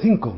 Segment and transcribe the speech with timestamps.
[0.00, 0.34] 5.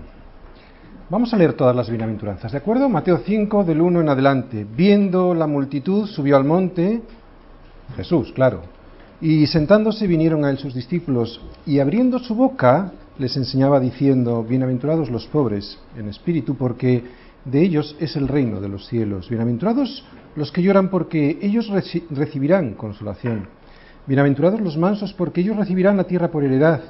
[1.09, 2.89] Vamos a leer todas las bienaventuranzas, ¿de acuerdo?
[2.89, 4.67] Mateo 5, del 1 en adelante.
[4.77, 7.03] Viendo la multitud, subió al monte,
[7.97, 8.63] Jesús, claro,
[9.21, 15.11] y sentándose vinieron a él sus discípulos, y abriendo su boca les enseñaba diciendo, Bienaventurados
[15.11, 17.05] los pobres en espíritu, porque
[17.45, 19.29] de ellos es el reino de los cielos.
[19.29, 20.05] Bienaventurados
[20.35, 21.71] los que lloran, porque ellos
[22.11, 23.49] recibirán consolación.
[24.07, 26.81] Bienaventurados los mansos, porque ellos recibirán la tierra por heredad.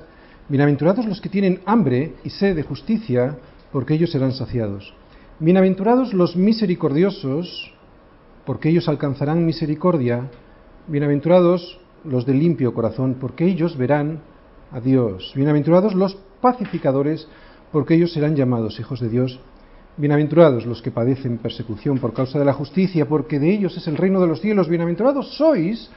[0.49, 3.39] Bienaventurados los que tienen hambre y sed de justicia,
[3.71, 4.93] porque ellos serán saciados.
[5.39, 7.73] Bienaventurados los misericordiosos,
[8.45, 10.31] porque ellos alcanzarán misericordia.
[10.89, 14.21] Bienaventurados los de limpio corazón, porque ellos verán
[14.73, 15.33] a Dios.
[15.37, 17.29] Bienaventurados los pacificadores,
[17.71, 19.39] porque ellos serán llamados hijos de Dios.
[19.97, 23.97] Bienaventurados los que padecen persecución por causa de la justicia, porque de ellos es el
[23.97, 24.69] reino de los cielos.
[24.69, 25.89] Bienaventurados sois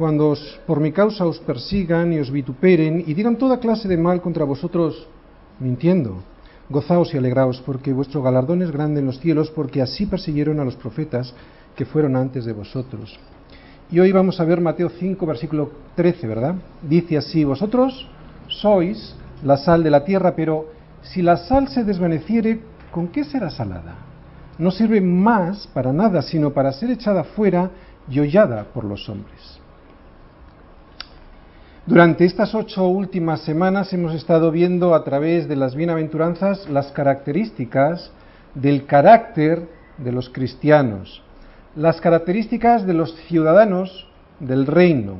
[0.00, 0.34] cuando
[0.66, 4.46] por mi causa os persigan y os vituperen y digan toda clase de mal contra
[4.46, 5.06] vosotros,
[5.58, 6.22] mintiendo.
[6.70, 10.64] Gozaos y alegraos, porque vuestro galardón es grande en los cielos, porque así persiguieron a
[10.64, 11.34] los profetas
[11.76, 13.20] que fueron antes de vosotros.
[13.90, 16.54] Y hoy vamos a ver Mateo 5, versículo 13, ¿verdad?
[16.80, 18.08] Dice así, vosotros
[18.48, 19.14] sois
[19.44, 20.70] la sal de la tierra, pero
[21.02, 23.96] si la sal se desvaneciere, ¿con qué será salada?
[24.56, 27.70] No sirve más para nada, sino para ser echada fuera
[28.08, 29.59] y hollada por los hombres.
[31.86, 38.12] Durante estas ocho últimas semanas hemos estado viendo a través de las bienaventuranzas las características
[38.54, 41.22] del carácter de los cristianos,
[41.74, 44.06] las características de los ciudadanos
[44.40, 45.16] del reino.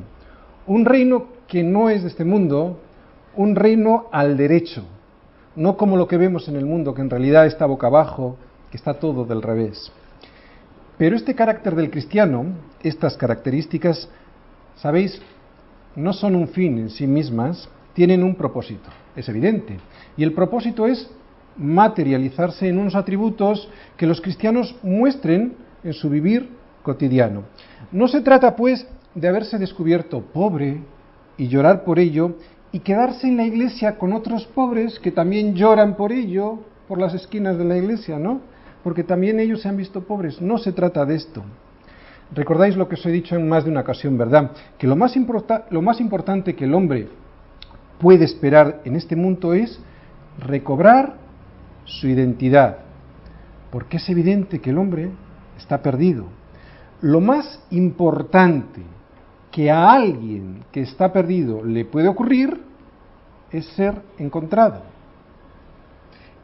[0.67, 2.79] Un reino que no es de este mundo,
[3.35, 4.83] un reino al derecho,
[5.55, 8.37] no como lo que vemos en el mundo, que en realidad está boca abajo,
[8.69, 9.91] que está todo del revés.
[10.99, 12.45] Pero este carácter del cristiano,
[12.83, 14.07] estas características,
[14.75, 15.19] sabéis,
[15.95, 19.77] no son un fin en sí mismas, tienen un propósito, es evidente.
[20.17, 21.09] Y el propósito es
[21.57, 23.67] materializarse en unos atributos
[23.97, 26.49] que los cristianos muestren en su vivir
[26.83, 27.43] cotidiano.
[27.91, 30.81] No se trata, pues, de haberse descubierto pobre
[31.37, 32.35] y llorar por ello
[32.71, 37.13] y quedarse en la iglesia con otros pobres que también lloran por ello por las
[37.13, 38.41] esquinas de la iglesia, ¿no?
[38.83, 40.41] Porque también ellos se han visto pobres.
[40.41, 41.43] No se trata de esto.
[42.33, 44.51] Recordáis lo que os he dicho en más de una ocasión, ¿verdad?
[44.77, 45.13] Que lo más,
[45.69, 47.09] lo más importante que el hombre
[47.99, 49.79] puede esperar en este mundo es
[50.39, 51.15] recobrar
[51.85, 52.77] su identidad.
[53.69, 55.11] Porque es evidente que el hombre
[55.57, 56.25] está perdido.
[57.01, 58.81] Lo más importante
[59.51, 62.61] que a alguien que está perdido le puede ocurrir
[63.51, 64.83] es ser encontrado.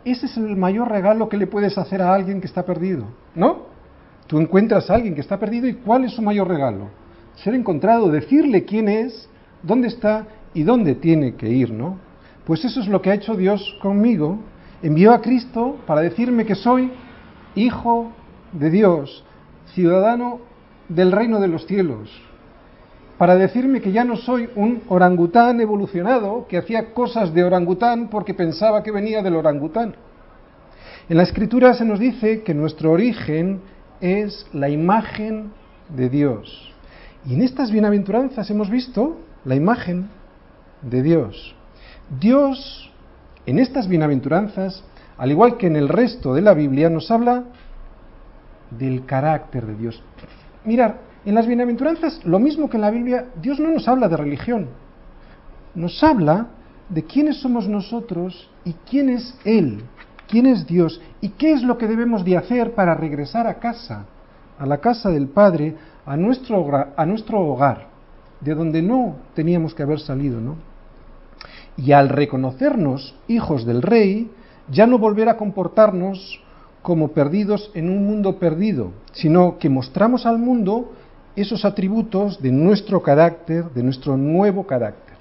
[0.03, 3.05] Ese es el mayor regalo que le puedes hacer a alguien que está perdido,
[3.35, 3.76] ¿no?
[4.27, 6.89] Tú encuentras a alguien que está perdido y ¿cuál es su mayor regalo?
[7.35, 9.29] Ser encontrado, decirle quién es,
[9.63, 11.97] dónde está y dónde tiene que ir, ¿no?
[12.45, 14.39] Pues eso es lo que ha hecho Dios conmigo.
[14.81, 16.91] Envió a Cristo para decirme que soy
[17.55, 18.11] hijo
[18.51, 19.23] de Dios,
[19.73, 20.39] ciudadano
[20.89, 22.09] del reino de los cielos,
[23.17, 28.33] para decirme que ya no soy un orangután evolucionado que hacía cosas de orangután porque
[28.33, 29.95] pensaba que venía del orangután.
[31.09, 33.61] En la escritura se nos dice que nuestro origen
[34.02, 35.52] es la imagen
[35.90, 36.74] de Dios.
[37.25, 40.09] Y en estas bienaventuranzas hemos visto la imagen
[40.81, 41.56] de Dios.
[42.19, 42.91] Dios,
[43.46, 44.84] en estas bienaventuranzas,
[45.18, 47.46] al igual que en el resto de la Biblia, nos habla
[48.72, 50.02] del carácter de Dios.
[50.64, 54.18] Mirar, en las bienaventuranzas, lo mismo que en la Biblia, Dios no nos habla de
[54.18, 54.68] religión,
[55.75, 56.47] nos habla
[56.90, 59.84] de quiénes somos nosotros y quién es Él,
[60.27, 64.05] quién es Dios y qué es lo que debemos de hacer para regresar a casa,
[64.59, 67.88] a la casa del Padre, a nuestro, hogar, a nuestro hogar,
[68.41, 70.55] de donde no teníamos que haber salido, ¿no?
[71.77, 74.31] Y al reconocernos hijos del Rey,
[74.69, 76.41] ya no volver a comportarnos
[76.81, 80.93] como perdidos en un mundo perdido, sino que mostramos al mundo
[81.35, 85.17] esos atributos de nuestro carácter, de nuestro nuevo carácter.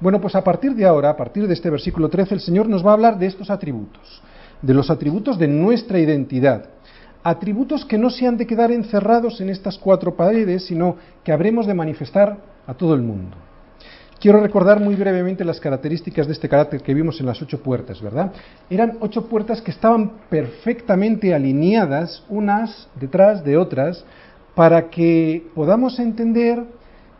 [0.00, 2.86] Bueno, pues a partir de ahora, a partir de este versículo 13, el Señor nos
[2.86, 4.22] va a hablar de estos atributos
[4.62, 6.66] de los atributos de nuestra identidad.
[7.22, 11.66] Atributos que no se han de quedar encerrados en estas cuatro paredes, sino que habremos
[11.66, 13.36] de manifestar a todo el mundo.
[14.20, 18.02] Quiero recordar muy brevemente las características de este carácter que vimos en las ocho puertas,
[18.02, 18.32] ¿verdad?
[18.68, 24.04] Eran ocho puertas que estaban perfectamente alineadas unas detrás de otras
[24.56, 26.64] para que podamos entender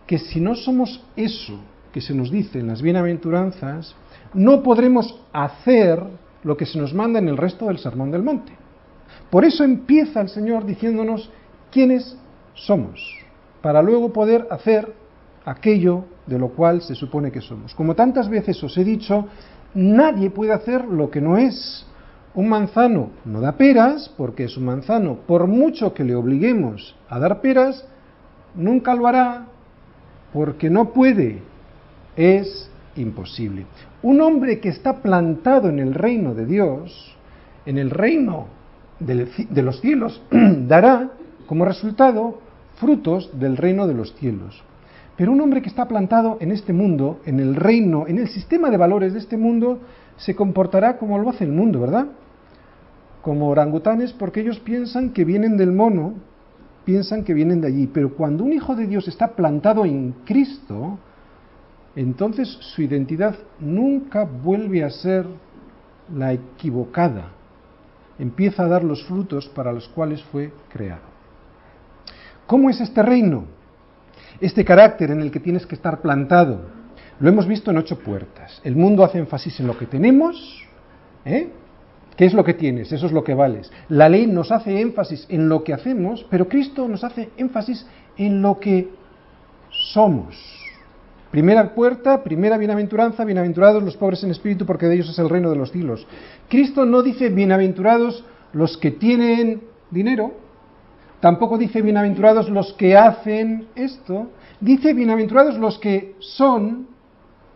[0.08, 1.60] que si no somos eso
[1.92, 3.94] que se nos dice en las bienaventuranzas,
[4.34, 6.02] no podremos hacer
[6.48, 8.52] lo que se nos manda en el resto del Sermón del Monte.
[9.30, 11.30] Por eso empieza el Señor diciéndonos
[11.70, 12.16] quiénes
[12.54, 13.00] somos,
[13.62, 14.92] para luego poder hacer
[15.44, 17.74] aquello de lo cual se supone que somos.
[17.74, 19.26] Como tantas veces os he dicho,
[19.74, 21.86] Nadie puede hacer lo que no es.
[22.34, 25.18] Un manzano no da peras porque es un manzano.
[25.26, 27.86] Por mucho que le obliguemos a dar peras,
[28.54, 29.46] nunca lo hará
[30.32, 31.42] porque no puede.
[32.16, 33.66] Es imposible.
[34.02, 37.16] Un hombre que está plantado en el reino de Dios,
[37.66, 38.46] en el reino
[39.00, 41.10] de los cielos, dará
[41.46, 42.38] como resultado
[42.76, 44.62] frutos del reino de los cielos.
[45.16, 48.70] Pero un hombre que está plantado en este mundo, en el reino, en el sistema
[48.70, 49.80] de valores de este mundo,
[50.16, 52.06] se comportará como lo hace el mundo, ¿verdad?
[53.22, 56.14] Como orangutanes porque ellos piensan que vienen del mono,
[56.84, 57.88] piensan que vienen de allí.
[57.92, 60.98] Pero cuando un hijo de Dios está plantado en Cristo,
[61.96, 65.26] entonces su identidad nunca vuelve a ser
[66.14, 67.32] la equivocada.
[68.18, 71.02] Empieza a dar los frutos para los cuales fue creado.
[72.46, 73.58] ¿Cómo es este reino?
[74.40, 76.60] este carácter en el que tienes que estar plantado.
[77.20, 78.60] Lo hemos visto en ocho puertas.
[78.64, 80.64] El mundo hace énfasis en lo que tenemos.
[81.24, 81.50] ¿eh?
[82.16, 82.92] ¿Qué es lo que tienes?
[82.92, 83.70] Eso es lo que vales.
[83.88, 87.86] La ley nos hace énfasis en lo que hacemos, pero Cristo nos hace énfasis
[88.16, 88.88] en lo que
[89.70, 90.36] somos.
[91.30, 95.50] Primera puerta, primera bienaventuranza, bienaventurados los pobres en espíritu, porque de ellos es el reino
[95.50, 96.06] de los cielos.
[96.48, 100.32] Cristo no dice bienaventurados los que tienen dinero,
[101.20, 104.30] Tampoco dice bienaventurados los que hacen esto,
[104.60, 106.86] dice bienaventurados los que son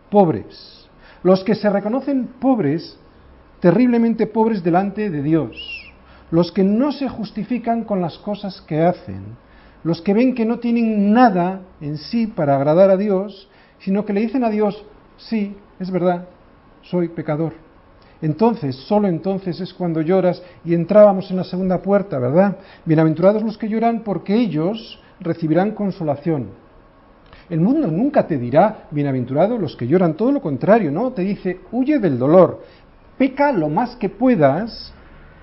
[0.09, 0.89] pobres,
[1.23, 2.97] los que se reconocen pobres,
[3.61, 5.55] terriblemente pobres delante de Dios,
[6.29, 9.37] los que no se justifican con las cosas que hacen,
[9.85, 13.47] los que ven que no tienen nada en sí para agradar a Dios,
[13.83, 14.85] sino que le dicen a Dios,
[15.17, 16.27] sí, es verdad,
[16.81, 17.53] soy pecador
[18.23, 22.55] entonces, solo entonces es cuando lloras y entrábamos en la segunda puerta, ¿verdad?
[22.85, 26.51] Bienaventurados los que lloran porque ellos recibirán consolación.
[27.49, 31.11] El mundo nunca te dirá, bienaventurados los que lloran, todo lo contrario, ¿no?
[31.11, 32.63] Te dice, huye del dolor,
[33.17, 34.93] peca lo más que puedas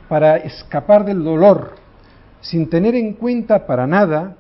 [0.09, 1.73] para escapar del dolor,
[2.41, 4.37] sin tener en cuenta para nada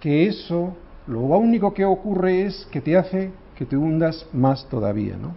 [0.00, 5.16] que eso, lo único que ocurre es que te hace que te hundas más todavía,
[5.16, 5.34] ¿no?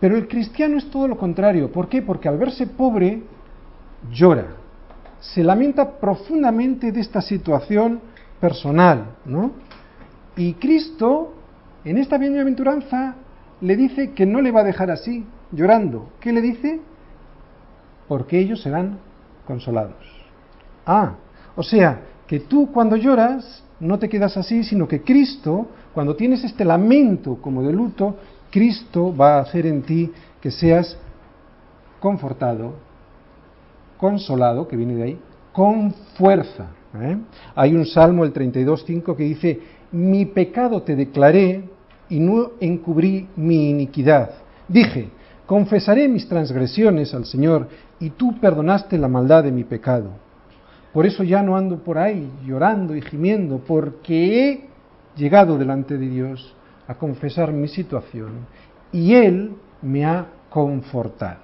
[0.00, 1.72] Pero el cristiano es todo lo contrario.
[1.72, 2.02] ¿Por qué?
[2.02, 3.22] Porque al verse pobre,
[4.10, 4.48] llora.
[5.20, 8.00] Se lamenta profundamente de esta situación
[8.40, 9.52] personal, ¿no?
[10.36, 11.34] Y Cristo,
[11.84, 13.14] en esta bienaventuranza,
[13.60, 16.10] le dice que no le va a dejar así, llorando.
[16.20, 16.80] ¿Qué le dice?
[18.06, 18.98] Porque ellos serán
[19.46, 20.04] consolados.
[20.84, 21.14] Ah,
[21.56, 26.44] o sea, que tú cuando lloras no te quedas así, sino que Cristo, cuando tienes
[26.44, 28.16] este lamento como de luto,
[28.50, 30.96] Cristo va a hacer en ti que seas
[32.00, 32.74] confortado,
[33.98, 35.18] consolado, que viene de ahí,
[35.52, 36.68] con fuerza.
[37.00, 37.16] ¿eh?
[37.54, 39.60] Hay un salmo, el 32.5, que dice,
[39.92, 41.64] mi pecado te declaré
[42.08, 44.30] y no encubrí mi iniquidad.
[44.68, 45.08] Dije,
[45.46, 47.68] confesaré mis transgresiones al Señor
[48.00, 50.25] y tú perdonaste la maldad de mi pecado.
[50.96, 54.64] Por eso ya no ando por ahí llorando y gimiendo, porque he
[55.14, 56.54] llegado delante de Dios
[56.88, 58.46] a confesar mi situación
[58.92, 59.52] y Él
[59.82, 61.40] me ha confortado.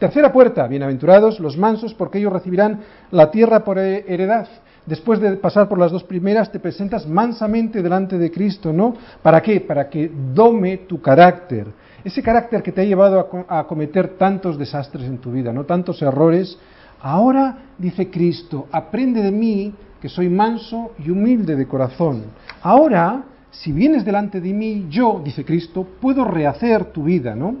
[0.00, 2.80] Tercera puerta, bienaventurados los mansos, porque ellos recibirán
[3.12, 4.48] la tierra por heredad.
[4.84, 8.96] Después de pasar por las dos primeras, te presentas mansamente delante de Cristo, ¿no?
[9.22, 9.60] ¿Para qué?
[9.60, 11.68] Para que dome tu carácter.
[12.02, 15.64] Ese carácter que te ha llevado a, cometer tantos desastres en tu vida, ¿no?
[15.66, 16.58] Tantos errores.
[17.02, 22.24] Ahora, dice Cristo, aprende de mí, que soy manso y humilde de corazón.
[22.62, 27.56] Ahora si vienes delante de mí, yo, dice Cristo, puedo rehacer tu vida, ¿no?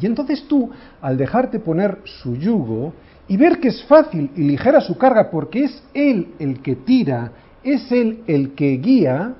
[0.00, 2.92] Y entonces tú, al dejarte poner su yugo
[3.26, 7.32] y ver que es fácil y ligera su carga porque es Él el que tira,
[7.64, 9.34] es Él el que guía,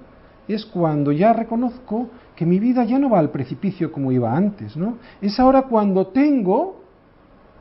[0.49, 4.75] es cuando ya reconozco que mi vida ya no va al precipicio como iba antes,
[4.75, 4.97] ¿no?
[5.21, 6.83] Es ahora cuando tengo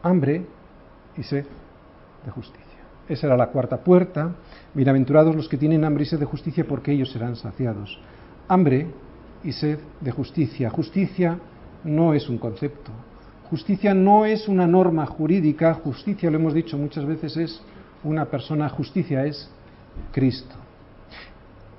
[0.02, 0.46] hambre
[1.18, 1.46] y sed
[2.26, 2.68] de justicia.
[3.08, 4.36] Esa era la cuarta puerta.
[4.74, 8.00] Bienaventurados los que tienen hambre y sed de justicia, porque ellos serán saciados.
[8.48, 8.88] Hambre
[9.44, 10.70] y sed de justicia.
[10.70, 11.40] Justicia
[11.84, 12.92] no es un concepto.
[13.50, 15.74] Justicia no es una norma jurídica.
[15.76, 17.62] Justicia, lo hemos dicho muchas veces, es
[18.04, 18.68] una persona.
[18.70, 19.50] Justicia es
[20.12, 20.56] Cristo.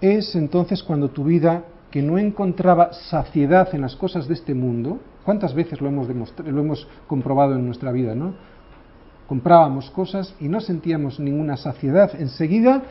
[0.00, 4.98] Es entonces cuando tu vida, que no encontraba saciedad en las cosas de este mundo,
[5.24, 8.34] ¿cuántas veces lo hemos, lo hemos comprobado en nuestra vida, no?
[9.28, 12.10] Comprábamos cosas y no sentíamos ninguna saciedad.
[12.18, 12.82] Enseguida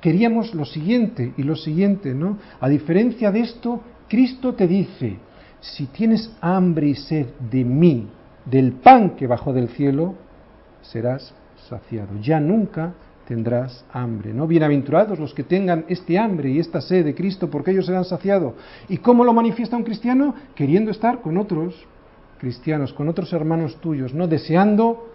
[0.00, 2.38] queríamos lo siguiente y lo siguiente, ¿no?
[2.60, 5.18] A diferencia de esto, Cristo te dice,
[5.60, 8.08] si tienes hambre y sed de mí,
[8.44, 10.14] del pan que bajó del cielo,
[10.82, 11.34] serás
[11.68, 12.16] saciado.
[12.20, 12.94] Ya nunca
[13.26, 14.32] tendrás hambre.
[14.32, 14.46] ¿no?
[14.46, 18.54] Bienaventurados los que tengan este hambre y esta sed de Cristo, porque ellos serán saciados.
[18.88, 20.34] ¿Y cómo lo manifiesta un cristiano?
[20.54, 21.74] Queriendo estar con otros
[22.38, 25.11] cristianos, con otros hermanos tuyos, no deseando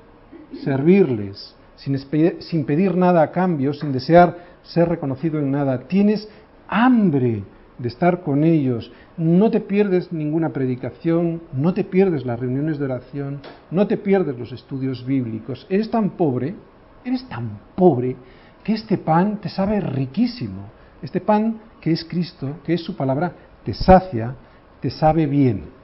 [0.63, 1.97] servirles, sin,
[2.39, 5.87] sin pedir nada a cambio, sin desear ser reconocido en nada.
[5.87, 6.27] Tienes
[6.67, 7.43] hambre
[7.77, 8.91] de estar con ellos.
[9.17, 14.37] No te pierdes ninguna predicación, no te pierdes las reuniones de oración, no te pierdes
[14.37, 15.65] los estudios bíblicos.
[15.69, 16.55] Eres tan pobre,
[17.03, 18.15] eres tan pobre,
[18.63, 20.69] que este pan te sabe riquísimo.
[21.01, 23.31] Este pan que es Cristo, que es su palabra,
[23.63, 24.35] te sacia,
[24.81, 25.77] te sabe bien.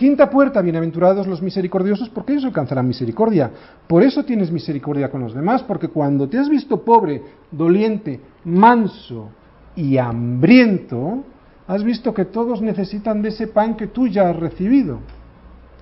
[0.00, 3.50] Quinta puerta, bienaventurados los misericordiosos, porque ellos alcanzarán misericordia.
[3.86, 9.28] Por eso tienes misericordia con los demás, porque cuando te has visto pobre, doliente, manso
[9.76, 11.22] y hambriento,
[11.66, 15.00] has visto que todos necesitan de ese pan que tú ya has recibido.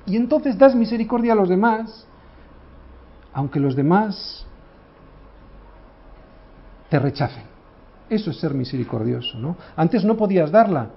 [0.04, 2.04] Y entonces das misericordia a los demás,
[3.32, 4.44] aunque los demás
[6.90, 7.44] te rechacen.
[8.10, 9.56] Eso es ser misericordioso, ¿no?
[9.76, 10.90] Antes no podías darla,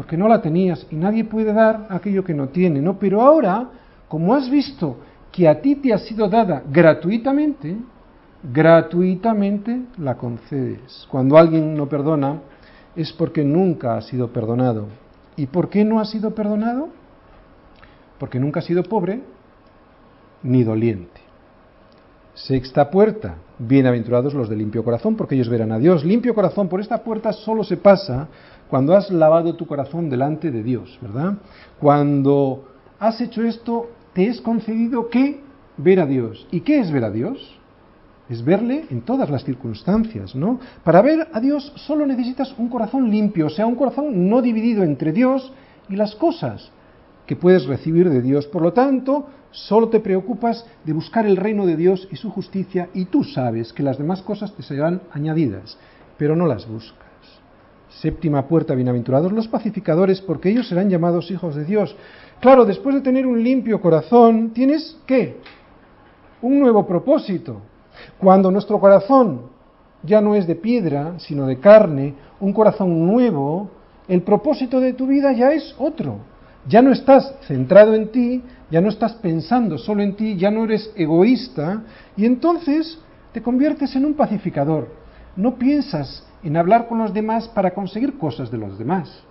[0.00, 2.98] porque no la tenías y nadie puede dar aquello que no tiene, ¿no?
[2.98, 3.68] Pero ahora,
[4.08, 4.96] como has visto
[5.30, 7.76] que a ti te ha sido dada gratuitamente,
[8.42, 11.06] gratuitamente la concedes.
[11.10, 12.40] Cuando alguien no perdona
[12.96, 14.86] es porque nunca ha sido perdonado.
[15.36, 16.88] ¿Y por qué no ha sido perdonado?
[18.18, 19.20] Porque nunca ha sido pobre
[20.42, 21.20] ni doliente.
[22.32, 23.34] Sexta puerta.
[23.58, 26.06] Bienaventurados los de limpio corazón, porque ellos verán a Dios.
[26.06, 28.28] Limpio corazón, por esta puerta solo se pasa
[28.70, 31.34] cuando has lavado tu corazón delante de Dios, ¿verdad?
[31.80, 32.68] Cuando
[33.00, 35.40] has hecho esto, te es concedido que
[35.76, 36.46] ver a Dios.
[36.52, 37.58] ¿Y qué es ver a Dios?
[38.28, 40.60] Es verle en todas las circunstancias, ¿no?
[40.84, 44.84] Para ver a Dios solo necesitas un corazón limpio, o sea, un corazón no dividido
[44.84, 45.52] entre Dios
[45.88, 46.70] y las cosas
[47.26, 48.46] que puedes recibir de Dios.
[48.46, 52.88] Por lo tanto, solo te preocupas de buscar el reino de Dios y su justicia
[52.94, 55.76] y tú sabes que las demás cosas te serán añadidas,
[56.16, 57.09] pero no las buscas.
[57.98, 61.94] Séptima puerta, bienaventurados los pacificadores, porque ellos serán llamados hijos de Dios.
[62.40, 65.38] Claro, después de tener un limpio corazón, tienes qué?
[66.40, 67.60] Un nuevo propósito.
[68.18, 69.42] Cuando nuestro corazón
[70.04, 73.70] ya no es de piedra, sino de carne, un corazón nuevo,
[74.06, 76.18] el propósito de tu vida ya es otro.
[76.68, 80.64] Ya no estás centrado en ti, ya no estás pensando solo en ti, ya no
[80.64, 81.82] eres egoísta,
[82.16, 82.98] y entonces
[83.32, 84.88] te conviertes en un pacificador.
[85.36, 89.22] No piensas en hablar con los demás para conseguir cosas de los demás.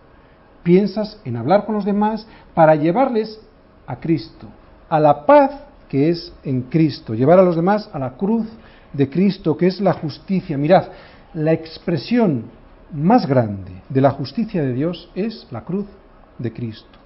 [0.63, 3.39] Piensas en hablar con los demás para llevarles
[3.87, 4.47] a Cristo,
[4.89, 5.51] a la paz
[5.87, 8.47] que es en Cristo, llevar a los demás a la cruz
[8.93, 10.57] de Cristo, que es la justicia.
[10.57, 10.85] Mirad,
[11.33, 12.45] la expresión
[12.91, 15.85] más grande de la justicia de Dios es la cruz
[16.37, 16.99] de Cristo.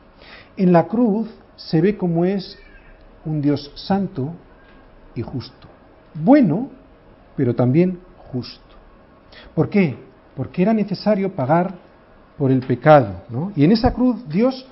[0.57, 2.57] En la cruz se ve cómo es
[3.25, 4.33] un Dios santo
[5.15, 5.67] y justo.
[6.13, 6.69] Bueno,
[7.35, 7.99] pero también
[8.31, 8.72] justo.
[9.53, 9.97] ¿Por qué?
[10.35, 11.73] Porque era necesario pagar
[12.37, 13.21] por el pecado.
[13.55, 14.65] Y en esa cruz Dios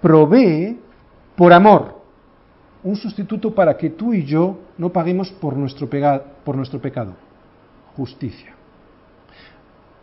[0.00, 0.78] provee
[1.36, 1.96] por amor
[2.82, 5.88] un sustituto para que tú y yo no paguemos por nuestro,
[6.44, 7.14] por nuestro pecado.
[7.96, 8.54] Justicia.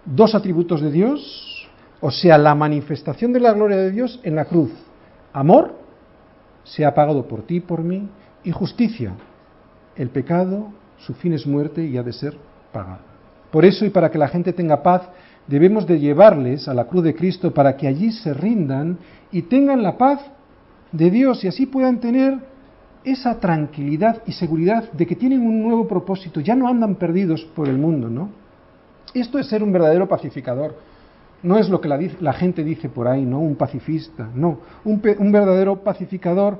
[0.06, 1.70] Dos atributos de Dios,
[2.02, 4.72] o sea, la manifestación de la gloria de Dios en la cruz.
[5.32, 5.76] Amor,
[6.66, 8.10] se ha pagado por ti y por mí,
[8.44, 9.14] y justicia.
[9.96, 12.36] El pecado, su fin es muerte y ha de ser
[12.74, 13.13] pagado.
[13.54, 15.04] Por eso y para que la gente tenga paz,
[15.46, 18.98] debemos de llevarles a la cruz de Cristo para que allí se rindan
[19.32, 20.22] y tengan la paz
[20.92, 22.40] de Dios y así puedan tener
[23.04, 27.68] esa tranquilidad y seguridad de que tienen un nuevo propósito, ya no andan perdidos por
[27.68, 28.32] el mundo, ¿no?
[29.14, 30.76] Esto es ser un verdadero pacificador.
[31.44, 33.40] No es lo que la, gente dice por ahí, ¿no?
[33.40, 34.62] Un pacifista, no.
[34.84, 36.60] Un, un verdadero pacificador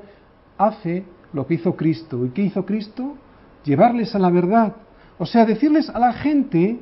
[0.56, 2.24] hace lo que hizo Cristo.
[2.24, 3.14] ¿Y qué hizo Cristo?
[3.64, 4.74] Llevarles a la verdad,
[5.18, 6.80] o sea, decirles a la gente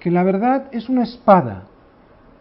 [0.00, 1.64] que la verdad es una espada,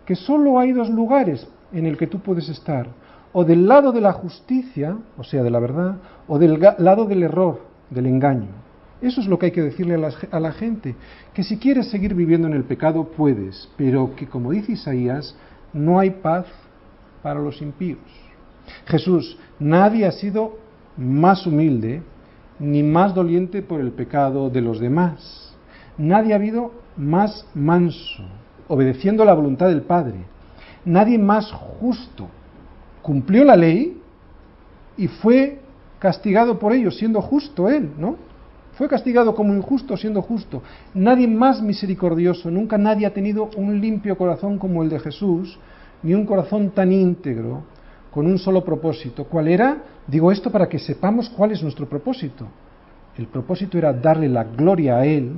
[0.06, 2.88] que solo hay dos lugares en el que tú puedes estar,
[3.34, 5.98] o del lado de la justicia, o sea, de la verdad,
[6.28, 8.50] o del lado del error, del engaño.
[9.02, 10.96] Eso es lo que hay que decirle a la, a la, gente,
[11.34, 15.36] que si quieres seguir viviendo en el pecado puedes, pero que como dice Isaías,
[15.74, 16.46] no hay paz
[17.22, 18.00] para los impíos.
[18.86, 20.58] Jesús, nadie ha sido
[20.98, 22.04] más humilde
[22.62, 25.54] ni más doliente por el pecado de los demás.
[25.98, 28.24] Nadie ha habido más manso,
[28.68, 30.20] obedeciendo la voluntad del Padre.
[30.86, 32.28] Nadie más justo.
[33.02, 34.00] Cumplió la ley
[34.96, 35.60] y fue
[35.98, 38.16] castigado por ello, siendo justo él, ¿no?
[38.74, 40.62] Fue castigado como injusto siendo justo.
[40.94, 45.60] Nadie más misericordioso, nunca nadie ha tenido un limpio corazón como el de Jesús,
[46.04, 47.64] ni un corazón tan íntegro,
[48.12, 49.24] con un solo propósito.
[49.24, 49.78] ¿Cuál era?
[50.06, 52.46] Digo esto para que sepamos cuál es nuestro propósito.
[53.18, 55.34] El propósito era darle la gloria a Él.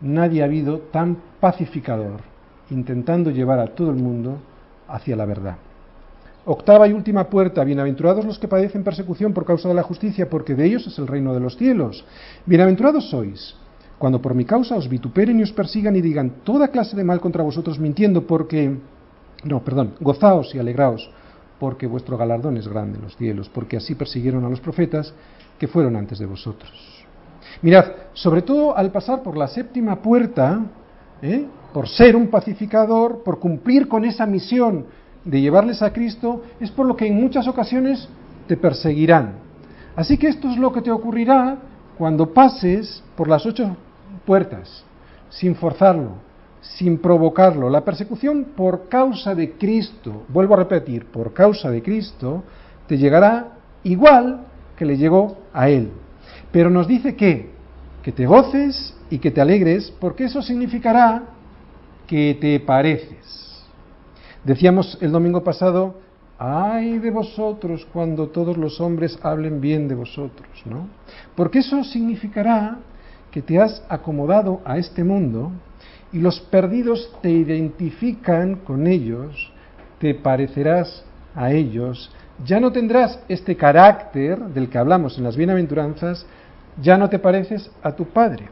[0.00, 2.20] Nadie ha habido tan pacificador,
[2.70, 4.38] intentando llevar a todo el mundo
[4.86, 5.56] hacia la verdad.
[6.44, 10.54] Octava y última puerta, bienaventurados los que padecen persecución por causa de la justicia, porque
[10.54, 12.04] de ellos es el reino de los cielos.
[12.46, 13.54] Bienaventurados sois,
[13.98, 17.20] cuando por mi causa os vituperen y os persigan y digan toda clase de mal
[17.20, 18.78] contra vosotros mintiendo, porque...
[19.44, 21.10] No, perdón, gozaos y alegraos,
[21.58, 25.12] porque vuestro galardón es grande en los cielos, porque así persiguieron a los profetas
[25.58, 26.72] que fueron antes de vosotros.
[27.62, 30.60] Mirad, sobre todo al pasar por la séptima puerta,
[31.22, 31.46] ¿eh?
[31.72, 34.86] por ser un pacificador, por cumplir con esa misión
[35.24, 38.08] de llevarles a Cristo, es por lo que en muchas ocasiones
[38.46, 39.34] te perseguirán.
[39.96, 41.58] Así que esto es lo que te ocurrirá
[41.98, 43.76] cuando pases por las ocho
[44.24, 44.84] puertas,
[45.28, 46.27] sin forzarlo,
[46.60, 47.70] sin provocarlo.
[47.70, 52.44] La persecución por causa de Cristo, vuelvo a repetir, por causa de Cristo,
[52.86, 54.46] te llegará igual
[54.76, 55.90] que le llegó a Él.
[56.52, 57.50] Pero nos dice que,
[58.02, 61.24] que te goces y que te alegres, porque eso significará
[62.06, 63.64] que te pareces.
[64.44, 65.96] Decíamos el domingo pasado,
[66.38, 70.88] ay de vosotros cuando todos los hombres hablen bien de vosotros, ¿no?
[71.34, 72.78] Porque eso significará
[73.30, 75.52] que te has acomodado a este mundo
[76.12, 79.52] y los perdidos te identifican con ellos,
[79.98, 82.10] te parecerás a ellos,
[82.44, 86.26] ya no tendrás este carácter del que hablamos en las bienaventuranzas,
[86.80, 88.48] ya no te pareces a tu Padre.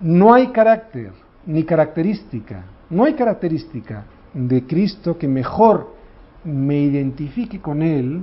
[0.00, 1.12] No hay carácter
[1.46, 5.94] ni característica, no hay característica de Cristo que mejor
[6.44, 8.22] me identifique con Él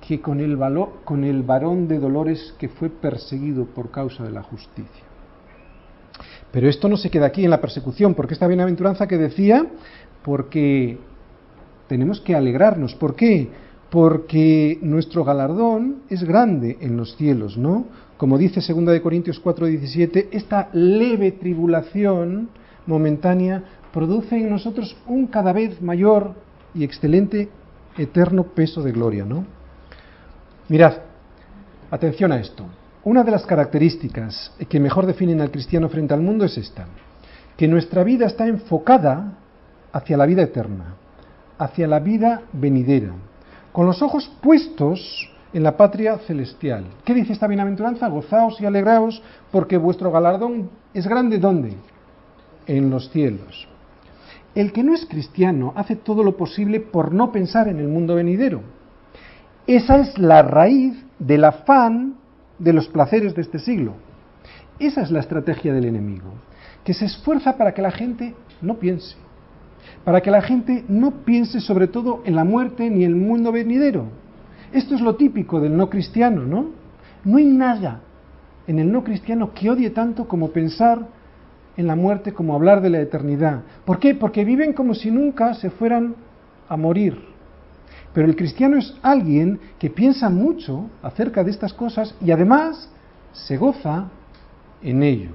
[0.00, 0.58] que con el,
[1.04, 5.05] con el varón de dolores que fue perseguido por causa de la justicia.
[6.52, 9.66] Pero esto no se queda aquí en la persecución, porque esta bienaventuranza que decía,
[10.22, 10.98] porque
[11.88, 12.94] tenemos que alegrarnos.
[12.94, 13.48] ¿Por qué?
[13.90, 17.86] Porque nuestro galardón es grande en los cielos, ¿no?
[18.16, 22.48] Como dice 2 de Corintios 4:17, esta leve tribulación
[22.86, 23.62] momentánea
[23.92, 26.34] produce en nosotros un cada vez mayor
[26.74, 27.48] y excelente
[27.96, 29.44] eterno peso de gloria, ¿no?
[30.68, 30.94] Mirad,
[31.90, 32.64] atención a esto.
[33.06, 36.86] Una de las características que mejor definen al cristiano frente al mundo es esta,
[37.56, 39.34] que nuestra vida está enfocada
[39.92, 40.96] hacia la vida eterna,
[41.56, 43.12] hacia la vida venidera,
[43.70, 46.84] con los ojos puestos en la patria celestial.
[47.04, 48.08] ¿Qué dice esta bienaventuranza?
[48.08, 51.74] Gozaos y alegraos porque vuestro galardón es grande ¿dónde?
[52.66, 53.68] En los cielos.
[54.52, 58.16] El que no es cristiano hace todo lo posible por no pensar en el mundo
[58.16, 58.62] venidero.
[59.68, 62.25] Esa es la raíz del afán
[62.58, 63.94] de los placeres de este siglo.
[64.78, 66.32] Esa es la estrategia del enemigo,
[66.84, 69.16] que se esfuerza para que la gente no piense,
[70.04, 74.06] para que la gente no piense sobre todo en la muerte ni el mundo venidero.
[74.72, 76.70] Esto es lo típico del no cristiano, ¿no?
[77.24, 78.00] No hay nada
[78.66, 81.06] en el no cristiano que odie tanto como pensar
[81.76, 83.62] en la muerte, como hablar de la eternidad.
[83.84, 84.14] ¿Por qué?
[84.14, 86.14] Porque viven como si nunca se fueran
[86.68, 87.35] a morir.
[88.16, 92.88] Pero el cristiano es alguien que piensa mucho acerca de estas cosas y además
[93.34, 94.06] se goza
[94.80, 95.32] en ello.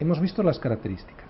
[0.00, 1.28] Hemos visto las características.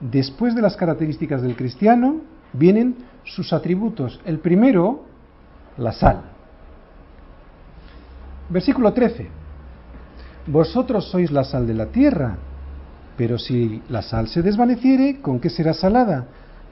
[0.00, 4.20] Después de las características del cristiano vienen sus atributos.
[4.24, 5.04] El primero,
[5.78, 6.22] la sal.
[8.48, 9.28] Versículo 13.
[10.48, 12.36] Vosotros sois la sal de la tierra,
[13.16, 16.26] pero si la sal se desvaneciere, ¿con qué será salada?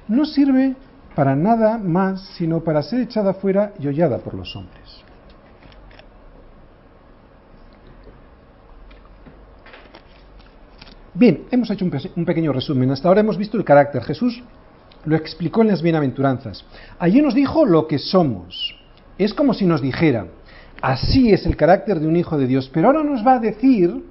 [0.08, 0.74] No sirve
[1.18, 5.02] para nada más sino para ser echada fuera y hollada por los hombres.
[11.14, 12.92] Bien, hemos hecho un, pequeño resumen.
[12.92, 14.04] Hasta ahora hemos visto el carácter.
[14.04, 14.44] Jesús
[15.06, 16.64] lo explicó en las bienaventuranzas.
[17.00, 18.76] Allí nos dijo lo que somos.
[19.18, 20.28] Es como si nos dijera,
[20.80, 24.04] así es el carácter de un hijo de Dios, pero ahora nos va a decir,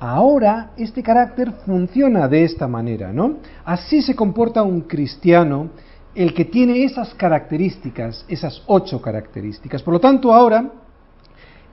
[0.00, 3.36] ahora este carácter funciona de esta manera, ¿no?
[3.64, 5.70] Así se comporta un cristiano
[6.14, 9.82] el que tiene esas características, esas ocho características.
[9.82, 10.70] Por lo tanto, ahora,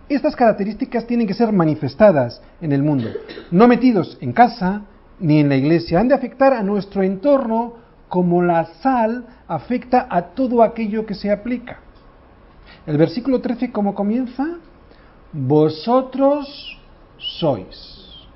[0.10, 3.10] estas características tienen que ser manifestadas en el mundo,
[3.52, 4.84] no metidos en casa
[5.20, 6.00] ni en la iglesia.
[6.00, 7.76] Han de afectar a nuestro entorno
[8.08, 11.80] como la sal afecta a todo aquello que se aplica.
[12.86, 14.60] El versículo 13, ¿cómo comienza?
[15.34, 16.80] Vosotros
[17.18, 18.28] sois.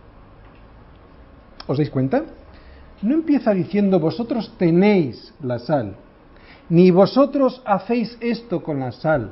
[1.67, 2.23] ¿Os dais cuenta?
[3.01, 5.95] No empieza diciendo vosotros tenéis la sal,
[6.69, 9.31] ni vosotros hacéis esto con la sal.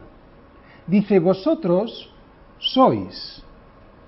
[0.88, 2.10] Dice vosotros
[2.58, 3.44] sois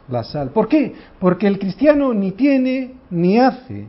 [0.09, 0.49] la sal.
[0.49, 0.93] ¿Por qué?
[1.19, 3.87] Porque el cristiano ni tiene ni hace.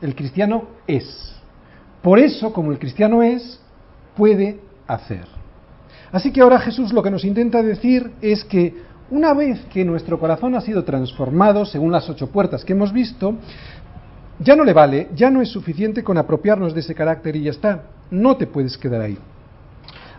[0.00, 1.34] El cristiano es.
[2.02, 3.60] Por eso, como el cristiano es,
[4.16, 5.26] puede hacer.
[6.12, 8.74] Así que ahora Jesús lo que nos intenta decir es que
[9.10, 13.34] una vez que nuestro corazón ha sido transformado, según las ocho puertas que hemos visto,
[14.40, 17.50] ya no le vale, ya no es suficiente con apropiarnos de ese carácter y ya
[17.50, 17.84] está.
[18.10, 19.18] No te puedes quedar ahí.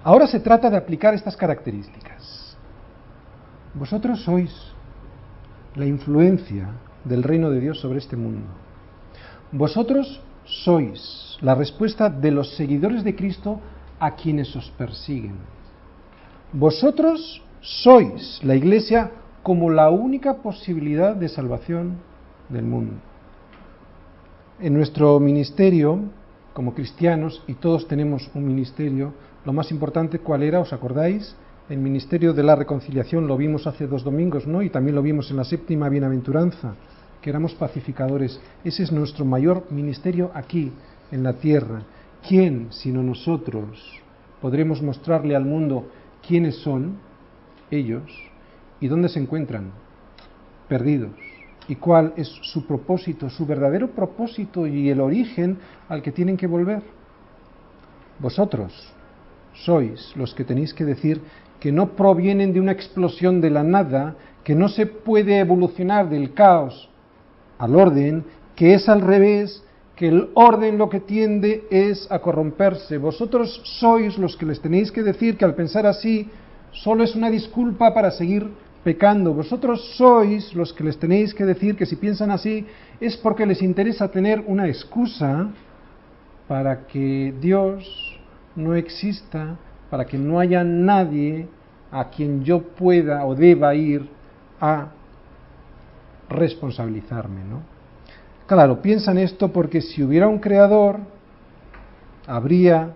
[0.04, 2.56] Ahora se trata de aplicar estas características.
[3.74, 4.52] Vosotros sois
[5.76, 6.70] la influencia
[7.04, 8.46] del reino de Dios sobre este mundo.
[9.52, 13.60] Vosotros sois la respuesta de los seguidores de Cristo
[14.00, 15.36] a quienes os persiguen.
[16.54, 21.98] Vosotros sois la iglesia como la única posibilidad de salvación
[22.50, 23.11] del mundo.
[24.62, 26.00] En nuestro ministerio,
[26.54, 29.12] como cristianos, y todos tenemos un ministerio,
[29.44, 30.60] lo más importante, ¿cuál era?
[30.60, 31.36] ¿Os acordáis?
[31.68, 34.62] El ministerio de la reconciliación lo vimos hace dos domingos, ¿no?
[34.62, 36.76] Y también lo vimos en la séptima bienaventuranza,
[37.24, 38.40] que éramos pacificadores.
[38.64, 40.72] Ese es nuestro mayor ministerio aquí,
[41.12, 41.82] en la tierra.
[42.28, 44.00] ¿Quién, sino nosotros,
[44.42, 45.88] podremos mostrarle al mundo
[46.28, 46.98] quiénes son
[47.72, 48.04] ellos
[48.80, 49.72] y dónde se encuentran?
[50.68, 51.31] Perdidos.
[51.68, 56.48] ¿Y cuál es su propósito, su verdadero propósito y el origen al que tienen que
[56.48, 56.82] volver?
[58.20, 58.72] Vosotros
[59.54, 61.22] sois los que tenéis que decir
[61.60, 66.34] que no provienen de una explosión de la nada, que no se puede evolucionar del
[66.34, 66.90] caos
[67.60, 69.64] al orden, que es al revés,
[69.96, 72.98] que el orden lo que tiende es a corromperse.
[72.98, 76.28] Vosotros sois los que les tenéis que decir que al pensar así
[76.72, 78.50] solo es una disculpa para seguir
[78.84, 79.34] pecando.
[79.34, 82.66] Vosotros sois los que les tenéis que decir que si piensan así
[83.00, 85.50] es porque les interesa tener una excusa
[86.48, 88.20] para que Dios
[88.56, 89.58] no exista,
[89.90, 91.48] para que no haya nadie
[91.92, 94.08] a quien yo pueda o deba ir
[94.60, 94.88] a
[96.30, 97.62] responsabilizarme, ¿no?
[98.48, 101.00] Claro, piensan esto porque si hubiera un creador,
[102.28, 102.94] habría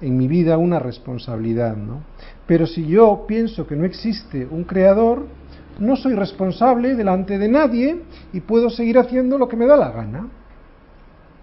[0.00, 2.02] en mi vida una responsabilidad, ¿no?
[2.46, 5.26] Pero si yo pienso que no existe un creador,
[5.78, 8.02] no soy responsable delante de nadie
[8.32, 10.28] y puedo seguir haciendo lo que me da la gana.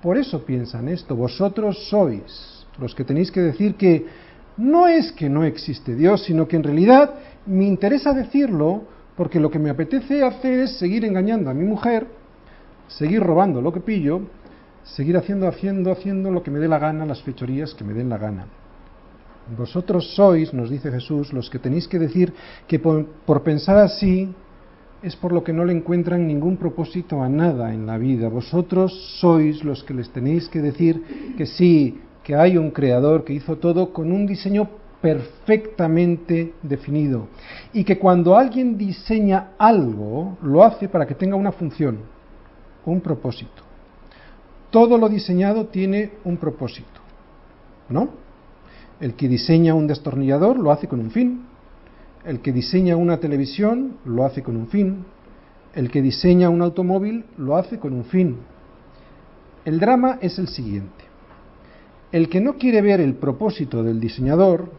[0.02, 4.06] Por eso piensan esto, vosotros sois los que tenéis que decir que
[4.58, 7.14] no es que no existe Dios, sino que en realidad
[7.46, 8.84] me interesa decirlo
[9.16, 12.08] porque lo que me apetece hacer es seguir engañando a mi mujer,
[12.88, 14.22] seguir robando lo que pillo,
[14.84, 18.10] seguir haciendo, haciendo, haciendo lo que me dé la gana, las fechorías que me den
[18.10, 18.48] la gana.
[19.58, 22.34] Vosotros sois, nos dice Jesús, los que tenéis que decir
[22.68, 24.34] que por, por, pensar así
[25.04, 28.30] es por lo que no le encuentran ningún propósito a nada en la vida.
[28.30, 33.34] Vosotros sois los que les tenéis que decir que sí, que hay un creador que
[33.34, 34.70] hizo todo con un diseño
[35.02, 37.28] perfectamente definido
[37.74, 41.98] y que cuando alguien diseña algo lo hace para que tenga una función,
[42.86, 43.64] un propósito.
[44.70, 47.02] Todo lo diseñado tiene un propósito,
[47.90, 48.21] ¿no?
[49.02, 51.42] El que diseña un destornillador lo hace con un fin.
[52.24, 55.06] El que diseña una televisión lo hace con un fin.
[55.74, 58.38] El que diseña un automóvil lo hace con un fin.
[59.66, 61.04] El drama es el siguiente.
[62.12, 64.72] El que no quiere ver el propósito del diseñador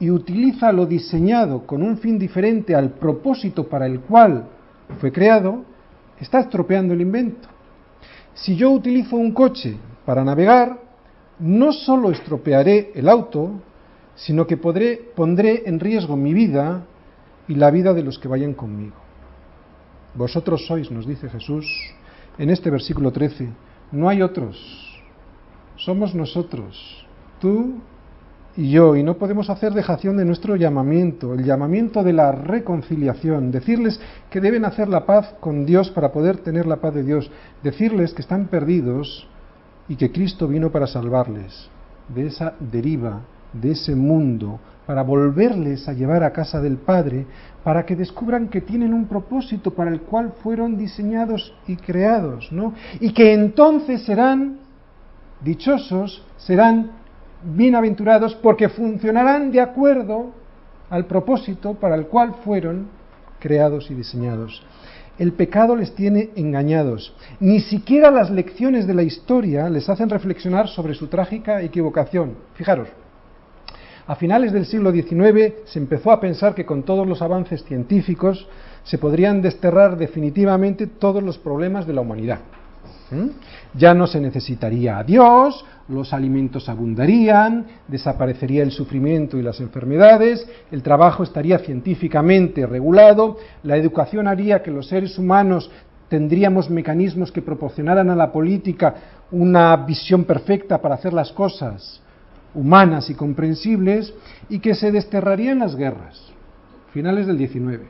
[0.00, 4.46] y utiliza lo diseñado con un fin diferente al propósito para el cual
[4.98, 5.64] fue creado,
[6.18, 7.48] está estropeando el invento.
[8.32, 10.81] Si yo utilizo un coche para navegar,
[11.42, 13.50] no solo estropearé el auto,
[14.14, 16.84] sino que podré, pondré en riesgo mi vida
[17.48, 18.94] y la vida de los que vayan conmigo.
[20.14, 21.66] Vosotros sois, nos dice Jesús
[22.38, 23.48] en este versículo 13,
[23.92, 24.56] no hay otros,
[25.76, 27.06] somos nosotros,
[27.40, 27.74] tú
[28.56, 33.50] y yo, y no podemos hacer dejación de nuestro llamamiento, el llamamiento de la reconciliación,
[33.50, 34.00] decirles
[34.30, 37.30] que deben hacer la paz con Dios para poder tener la paz de Dios,
[37.62, 39.26] decirles que están perdidos
[39.88, 41.68] y que Cristo vino para salvarles
[42.08, 43.20] de esa deriva,
[43.52, 47.26] de ese mundo, para volverles a llevar a casa del Padre,
[47.62, 52.74] para que descubran que tienen un propósito para el cual fueron diseñados y creados, ¿no?
[53.00, 54.58] Y que entonces serán
[55.42, 56.90] dichosos, serán
[57.44, 60.30] bienaventurados porque funcionarán de acuerdo
[60.90, 62.88] al propósito para el cual fueron
[63.38, 64.62] creados y diseñados.
[65.22, 67.14] El pecado les tiene engañados.
[67.38, 72.34] Ni siquiera las lecciones de la historia les hacen reflexionar sobre su trágica equivocación.
[72.54, 72.88] Fijaros,
[74.04, 78.48] a finales del siglo XIX se empezó a pensar que con todos los avances científicos
[78.82, 82.40] se podrían desterrar definitivamente todos los problemas de la humanidad.
[83.10, 83.28] ¿Mm?
[83.74, 90.46] Ya no se necesitaría a Dios, los alimentos abundarían, desaparecería el sufrimiento y las enfermedades,
[90.70, 95.70] el trabajo estaría científicamente regulado, la educación haría que los seres humanos
[96.08, 98.94] tendríamos mecanismos que proporcionaran a la política
[99.30, 102.02] una visión perfecta para hacer las cosas
[102.54, 104.12] humanas y comprensibles
[104.48, 106.32] y que se desterrarían las guerras,
[106.92, 107.86] finales del 19.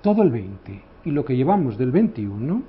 [0.00, 2.62] Todo el 20 y lo que llevamos del 21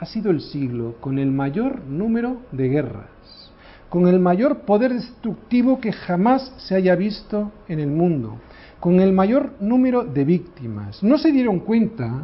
[0.00, 3.52] ha sido el siglo con el mayor número de guerras,
[3.90, 8.38] con el mayor poder destructivo que jamás se haya visto en el mundo,
[8.80, 11.02] con el mayor número de víctimas.
[11.02, 12.22] No se dieron cuenta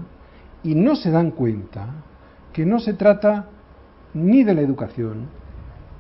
[0.63, 2.03] y no se dan cuenta
[2.55, 3.51] que no se trata
[4.15, 5.27] ni de la educación,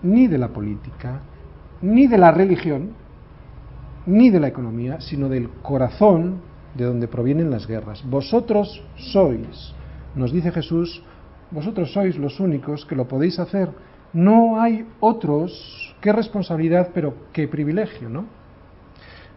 [0.02, 1.20] ni de la política,
[1.82, 2.92] ni de la religión,
[4.06, 6.40] ni de la economía, sino del corazón
[6.74, 8.02] de donde provienen las guerras.
[8.08, 9.74] Vosotros sois,
[10.14, 11.02] nos dice Jesús,
[11.56, 13.72] vosotros sois los únicos que lo podéis hacer
[14.12, 18.24] no hay otros, qué responsabilidad, pero qué privilegio, ¿no?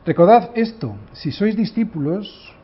[0.06, 2.56] Recordad esto, si sois discípulos,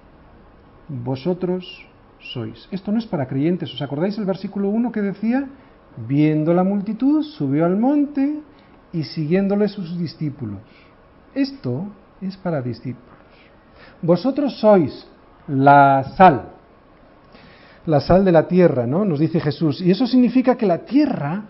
[0.88, 1.86] vosotros
[2.20, 2.68] sois.
[2.72, 5.48] Esto no es para creyentes, ¿os acordáis el versículo 1 que decía?
[6.08, 8.39] Viendo la multitud, subió al monte
[8.94, 10.60] y siguiéndole sus discípulos.
[11.34, 11.88] Esto
[12.22, 13.20] es para discípulos.
[14.02, 15.06] Vosotros sois
[15.48, 16.55] la sal,
[17.86, 19.06] la sal de la tierra, ¿no?
[19.06, 19.82] Nos dice Jesús.
[19.82, 21.45] Y eso significa que la tierra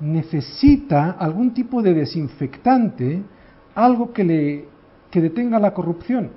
[0.00, 3.22] necesita algún tipo de desinfectante,
[3.74, 4.68] algo que le
[5.10, 6.30] que detenga la corrupción.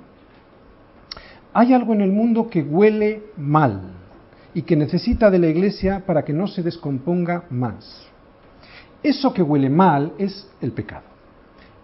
[1.52, 3.92] Hay algo en el mundo que huele mal
[4.52, 8.06] y que necesita de la iglesia para que no se descomponga más.
[9.02, 11.04] Eso que huele mal es el pecado.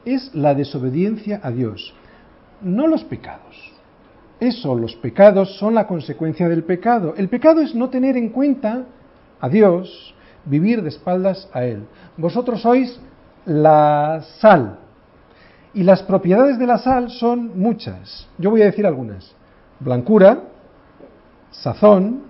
[0.04, 1.94] Es la desobediencia a Dios,
[2.62, 3.69] no los pecados.
[4.40, 7.14] Eso, los pecados son la consecuencia del pecado.
[7.16, 8.84] El pecado es no tener en cuenta
[9.38, 10.14] a Dios,
[10.46, 11.84] vivir de espaldas a Él.
[12.16, 12.98] Vosotros sois
[13.44, 14.78] la sal.
[15.74, 18.28] Y las propiedades de la sal son muchas.
[18.38, 19.30] Yo voy a decir algunas.
[19.78, 20.40] Blancura,
[21.50, 22.22] sazón,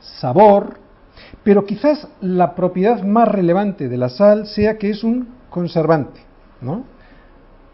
[0.00, 0.78] sabor,
[1.42, 6.20] pero quizás la propiedad más relevante de la sal sea que es un conservante,
[6.60, 6.84] ¿no?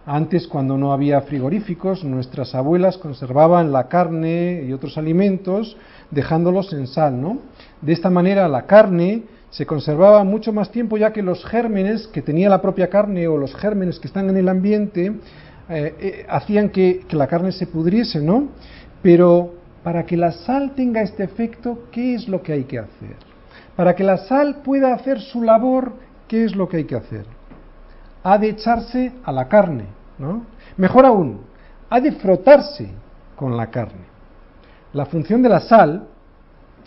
[0.04, 5.76] Antes, cuando no había frigoríficos, nuestras abuelas conservaban la carne y otros alimentos
[6.10, 7.38] dejándolos en sal, ¿no?
[7.80, 12.20] De esta manera la carne se conservaba mucho más tiempo ya que los gérmenes que
[12.20, 15.12] tenía la propia carne o los gérmenes que están en el ambiente
[15.68, 18.48] eh, eh, hacían que, que la carne se pudriese, ¿no?
[19.02, 23.16] Pero para que la sal tenga este efecto, ¿qué es lo que hay que hacer?
[23.76, 25.92] Para que la sal pueda hacer su labor,
[26.26, 27.24] ¿qué es lo que hay que hacer?
[28.22, 29.86] Ha de echarse a la carne,
[30.18, 30.44] ¿no?
[30.76, 31.40] Mejor aún,
[31.90, 32.88] ha de frotarse
[33.36, 34.06] con la carne.
[34.92, 36.06] La función de la sal,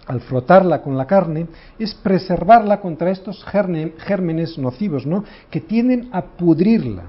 [0.07, 1.47] al frotarla con la carne,
[1.79, 5.23] es preservarla contra estos gérmenes nocivos, ¿no?
[5.49, 7.03] Que tienden a pudrirla.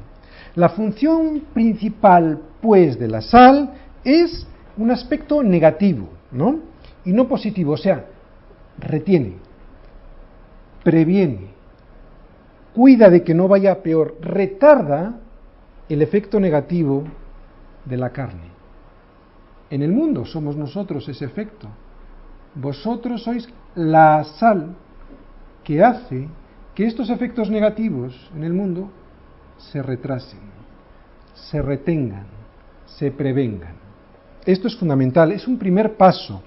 [0.54, 4.46] La función principal, pues, de la sal es
[4.78, 6.60] un aspecto negativo, ¿no?
[7.04, 8.06] Y no positivo, o sea,
[8.78, 9.34] retiene,
[10.82, 11.55] previene,
[12.76, 15.18] cuida de que no vaya peor, retarda
[15.88, 17.04] el efecto negativo
[17.86, 18.50] de la carne.
[19.70, 21.68] En el mundo somos nosotros ese efecto.
[22.54, 24.76] Vosotros sois la sal
[25.64, 26.28] que hace
[26.74, 28.90] que estos efectos negativos en el mundo
[29.56, 30.40] se retrasen,
[31.32, 32.26] se retengan,
[32.84, 33.74] se prevengan.
[34.44, 36.42] Esto es fundamental, es un primer paso.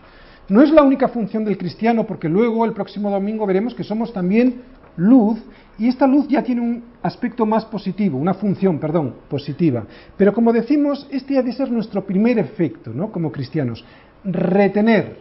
[0.47, 4.13] No es la única función del cristiano, porque luego el próximo domingo veremos que somos
[4.13, 4.61] también
[4.99, 5.39] luz
[5.77, 9.85] y esta luz ya tiene un aspecto más positivo, una función, perdón, positiva.
[10.17, 13.12] Pero como decimos, este ha de ser nuestro primer efecto, ¿no?
[13.12, 13.83] Como cristianos,
[14.25, 15.19] retener,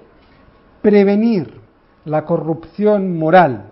[0.83, 1.55] prevenir
[2.05, 3.71] la corrupción moral,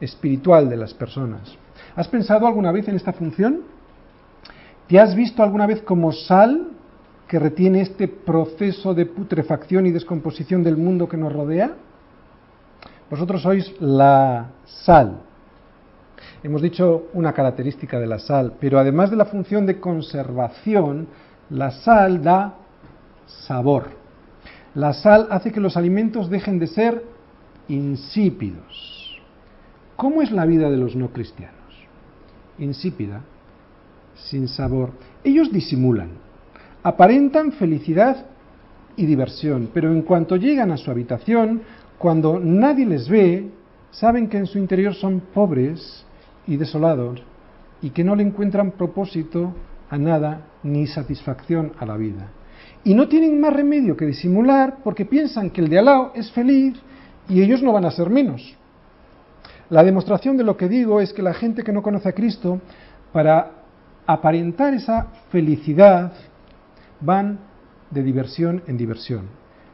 [0.00, 1.56] espiritual de las personas.
[1.94, 3.60] ¿Has pensado alguna vez en esta función?
[4.88, 6.72] ¿Te has visto alguna vez como sal
[7.28, 11.70] que retiene este proceso de putrefacción y descomposición del mundo que nos rodea?
[13.08, 15.25] Vosotros sois la sal
[16.46, 21.08] hemos dicho una característica de la sal, pero además de la función de conservación,
[21.50, 22.54] la sal da
[23.26, 23.88] sabor.
[24.76, 27.04] La sal hace que los alimentos dejen de ser
[27.66, 29.20] insípidos.
[29.96, 31.56] ¿Cómo es la vida de los no cristianos?
[32.60, 33.22] Insípida,
[34.14, 34.90] sin sabor.
[35.24, 36.10] Ellos disimulan,
[36.84, 38.24] aparentan felicidad
[38.94, 41.62] y diversión, pero en cuanto llegan a su habitación,
[41.98, 43.50] cuando nadie les ve,
[43.90, 46.06] saben que en su interior son pobres
[46.46, 47.22] y desolados
[47.82, 49.52] y que no le encuentran propósito
[49.90, 52.28] a nada ni satisfacción a la vida.
[52.84, 56.30] Y no tienen más remedio que disimular porque piensan que el de al lado es
[56.32, 56.74] feliz
[57.28, 58.56] y ellos no van a ser menos.
[59.70, 62.60] La demostración de lo que digo es que la gente que no conoce a Cristo,
[63.12, 63.50] para
[64.06, 66.12] aparentar esa felicidad,
[67.00, 67.40] van
[67.90, 69.26] de diversión en diversión,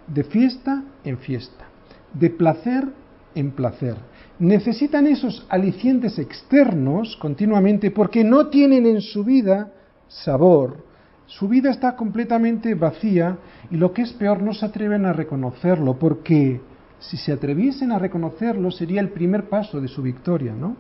[0.06, 1.66] de fiesta en fiesta,
[2.14, 2.88] de placer
[3.34, 3.96] en placer
[4.42, 9.72] necesitan esos alicientes externos continuamente porque no tienen en su vida
[10.08, 10.84] sabor.
[11.26, 13.38] Su vida está completamente vacía
[13.70, 16.60] y lo que es peor no se atreven a reconocerlo porque
[16.98, 20.76] si se atreviesen a reconocerlo sería el primer paso de su victoria, ¿no?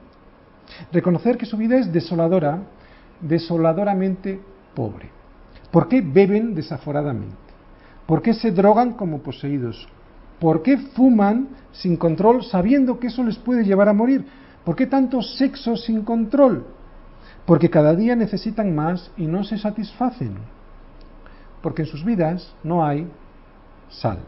[0.90, 2.64] Reconocer que su vida es desoladora,
[3.20, 4.40] desoladoramente
[4.74, 5.08] pobre.
[5.70, 7.36] ¿Por qué beben desaforadamente?
[8.06, 9.88] ¿Por qué se drogan como poseídos?
[10.42, 14.24] ¿Por qué fuman sin control sabiendo que eso les puede llevar a morir?
[14.64, 16.66] ¿Por qué tanto sexo sin control?
[17.46, 20.34] Porque cada día necesitan más y no se satisfacen.
[21.62, 23.06] Porque en sus vidas no hay
[23.88, 24.18] sal.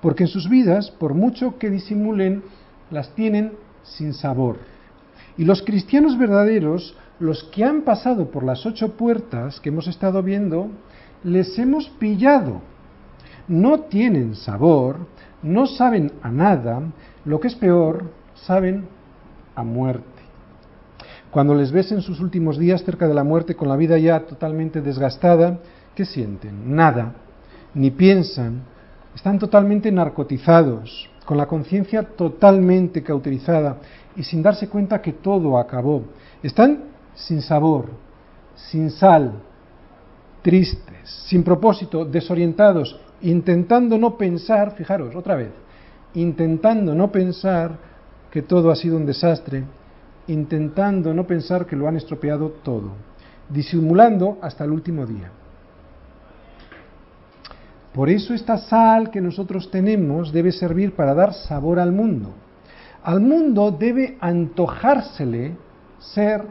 [0.00, 2.44] Porque en sus vidas, por mucho que disimulen,
[2.92, 4.58] las tienen sin sabor.
[5.36, 10.22] Y los cristianos verdaderos, los que han pasado por las ocho puertas que hemos estado
[10.22, 10.68] viendo,
[11.24, 12.60] les hemos pillado.
[13.48, 15.08] No tienen sabor,
[15.42, 16.82] no saben a nada,
[17.24, 18.86] lo que es peor, saben
[19.54, 20.04] a muerte.
[21.30, 24.20] Cuando les ves en sus últimos días cerca de la muerte con la vida ya
[24.20, 25.60] totalmente desgastada,
[25.94, 26.74] ¿qué sienten?
[26.74, 27.14] Nada,
[27.74, 28.62] ni piensan,
[29.14, 33.78] están totalmente narcotizados, con la conciencia totalmente cauterizada
[34.16, 36.02] y sin darse cuenta que todo acabó.
[36.42, 37.86] Están sin sabor,
[38.56, 39.34] sin sal,
[40.42, 45.50] tristes, sin propósito, desorientados, intentando no pensar, fijaros otra vez,
[46.14, 47.72] intentando no pensar
[48.30, 49.64] que todo ha sido un desastre,
[50.26, 52.92] intentando no pensar que lo han estropeado todo,
[53.48, 55.30] disimulando hasta el último día.
[57.92, 62.32] Por eso esta sal que nosotros tenemos debe servir para dar sabor al mundo.
[63.02, 65.56] Al mundo debe antojársele
[65.98, 66.44] ser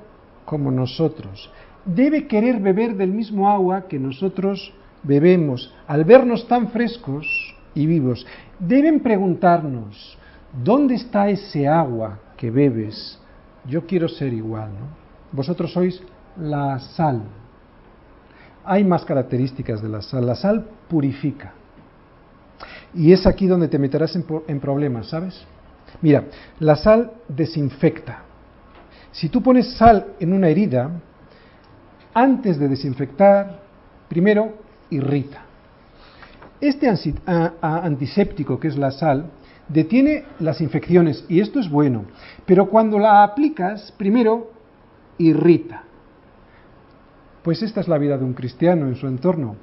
[0.43, 1.49] como nosotros.
[1.85, 5.73] Debe querer beber del mismo agua que nosotros bebemos.
[5.89, 7.25] Al vernos tan frescos
[7.73, 8.25] y vivos,
[8.59, 10.17] deben preguntarnos,
[10.63, 13.19] ¿dónde está ese agua que bebes?
[13.65, 14.69] Yo quiero ser igual.
[14.69, 14.87] ¿no?
[15.33, 16.01] Vosotros sois
[16.37, 17.23] la sal
[18.69, 20.27] hay más características de la sal.
[20.27, 21.53] La sal purifica.
[22.93, 25.43] Y es aquí donde te meterás en, problemas, ¿sabes?
[26.03, 26.25] Mira,
[26.59, 28.23] la sal desinfecta.
[29.11, 30.91] Si tú pones sal en una herida,
[32.13, 33.59] antes de desinfectar,
[34.07, 34.53] primero
[34.91, 35.48] irrita.
[36.61, 36.89] Este
[37.61, 39.31] antiséptico, que es la sal,
[39.69, 42.05] detiene las infecciones y esto es bueno,
[42.45, 44.51] pero cuando la aplicas, primero
[45.17, 45.83] irrita.
[47.43, 49.55] Pues esta es la vida de un cristiano en su entorno.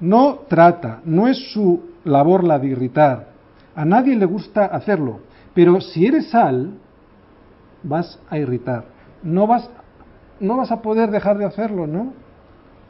[0.00, 3.28] No trata, no es su labor la de irritar.
[3.76, 5.20] A nadie le gusta hacerlo,
[5.54, 6.78] pero si eres sal,
[7.82, 8.86] vas a irritar.
[9.22, 9.70] No vas,
[10.40, 12.12] no vas a poder dejar de hacerlo, ¿no?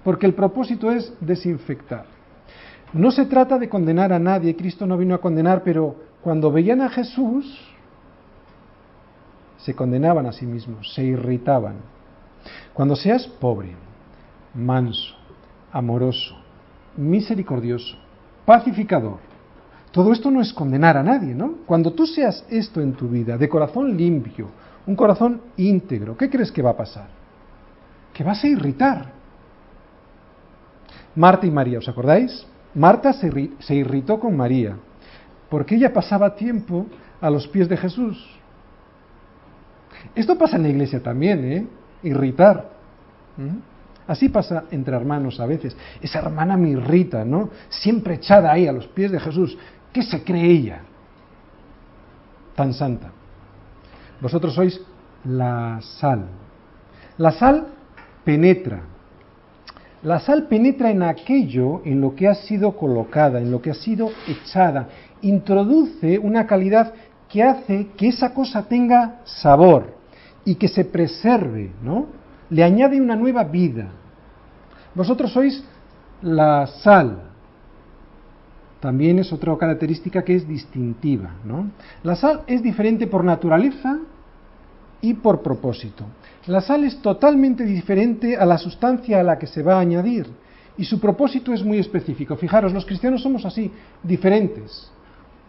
[0.03, 2.14] Porque el propósito es desinfectar.
[2.93, 6.81] No se trata de condenar a nadie, Cristo no vino a condenar, pero cuando veían
[6.81, 7.45] a Jesús,
[9.59, 11.77] se condenaban a sí mismos, se irritaban.
[12.73, 13.75] Cuando seas pobre,
[14.55, 15.15] manso,
[15.73, 16.37] amoroso,
[16.97, 17.97] misericordioso,
[18.45, 19.19] pacificador,
[19.91, 21.59] todo esto no es condenar a nadie, ¿no?
[21.67, 24.49] Cuando tú seas esto en tu vida, de corazón limpio,
[24.87, 27.09] un corazón íntegro, ¿qué crees que va a pasar?
[28.13, 29.13] Que vas a irritar.
[31.15, 32.47] Marta y María, ¿os acordáis?
[32.75, 34.77] Marta se, irritó con María,
[35.49, 36.87] porque ella pasaba tiempo
[37.21, 38.25] a los pies de Jesús.
[40.15, 41.67] Esto pasa en la iglesia también, ¿eh?
[42.03, 42.71] irritar.
[44.07, 45.77] Así pasa entre hermanos a veces.
[46.03, 47.51] Esa hermana me irrita, ¿no?
[47.69, 49.57] Siempre echada ahí a los pies de Jesús.
[49.93, 50.81] ¿Qué se cree ella?
[52.55, 53.11] Tan santa.
[54.21, 54.81] Vosotros sois
[55.25, 56.27] la sal.
[57.17, 57.69] La sal
[58.25, 58.83] penetra.
[60.05, 63.75] La sal penetra en aquello en lo que ha sido colocada, en lo que ha
[63.75, 64.87] sido echada.
[65.23, 66.93] Introduce una calidad
[67.27, 69.95] que hace que esa cosa tenga sabor
[70.45, 72.07] y que se preserve, ¿no?
[72.51, 73.89] Le añade una nueva vida.
[74.95, 75.65] Vosotros sois
[76.21, 77.23] la sal.
[78.81, 81.71] También es otra característica que es distintiva, ¿no?
[82.03, 84.01] La sal es diferente por naturaleza
[85.01, 86.05] y por propósito.
[86.47, 90.27] La sal es totalmente diferente a la sustancia a la que se va a añadir
[90.77, 92.37] y su propósito es muy específico.
[92.37, 93.71] Fijaros, los cristianos somos así,
[94.03, 94.91] diferentes,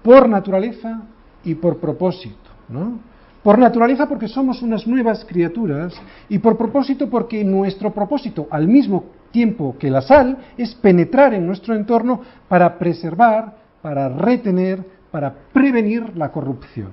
[0.02, 1.02] por naturaleza
[1.44, 3.00] y por propósito, ¿no?
[3.44, 5.94] Por naturaleza porque somos unas nuevas criaturas
[6.30, 11.46] y por propósito porque nuestro propósito, al mismo tiempo que la sal, es penetrar en
[11.46, 16.90] nuestro entorno para preservar, para retener, para prevenir la corrupción.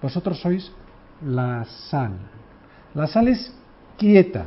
[0.00, 0.70] Vosotros sois
[1.24, 2.41] la sal.
[2.94, 3.52] La sal es
[3.96, 4.46] quieta,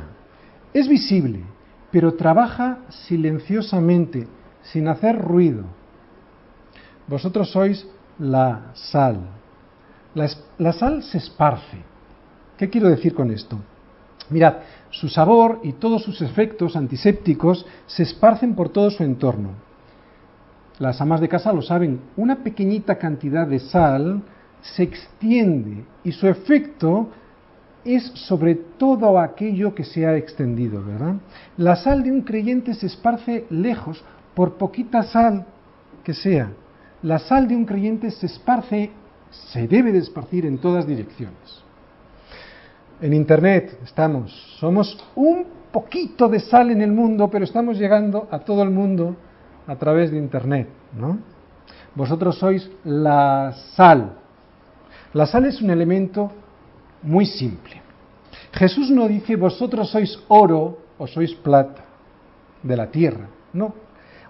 [0.72, 1.42] es visible,
[1.90, 4.28] pero trabaja silenciosamente,
[4.62, 5.64] sin hacer ruido.
[7.06, 7.86] Vosotros sois
[8.18, 9.20] la sal.
[10.14, 11.78] La, sal se esparce.
[12.56, 13.58] ¿Qué quiero decir con esto?
[14.30, 14.56] Mirad,
[14.90, 19.50] su sabor y todos sus efectos antisépticos se esparcen por todo su entorno.
[20.78, 24.22] Las amas de casa lo saben, una pequeñita cantidad de sal
[24.62, 27.10] se extiende y su efecto
[27.94, 31.14] es sobre todo aquello que se ha extendido, ¿verdad?
[31.56, 34.02] La sal de un creyente se esparce lejos,
[34.34, 35.46] por poquita sal
[36.04, 36.50] que sea.
[37.02, 38.90] La sal de un creyente se esparce,
[39.30, 41.64] se debe de esparcir en todas direcciones.
[43.00, 48.40] En Internet estamos, somos un poquito de sal en el mundo, pero estamos llegando a
[48.40, 49.16] todo el mundo
[49.66, 50.68] a través de Internet,
[50.98, 51.18] ¿no?
[51.94, 54.18] Vosotros sois la sal.
[55.12, 56.30] La sal es un elemento
[57.02, 57.82] muy simple.
[58.52, 61.84] Jesús no dice vosotros sois oro o sois plata
[62.62, 63.74] de la tierra, no.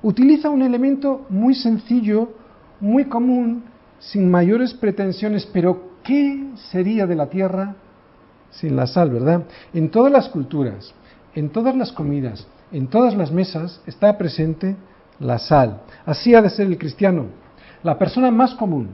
[0.02, 2.30] Utiliza un elemento muy sencillo,
[2.80, 3.64] muy común,
[3.98, 7.76] sin mayores pretensiones, pero ¿qué sería de la tierra
[8.50, 9.44] sin la sal, verdad?
[9.72, 10.94] En todas las culturas,
[11.34, 14.76] en todas las comidas, en todas las mesas está presente
[15.18, 15.82] la sal.
[16.04, 17.26] Así ha de ser el cristiano,
[17.82, 18.90] la persona más común,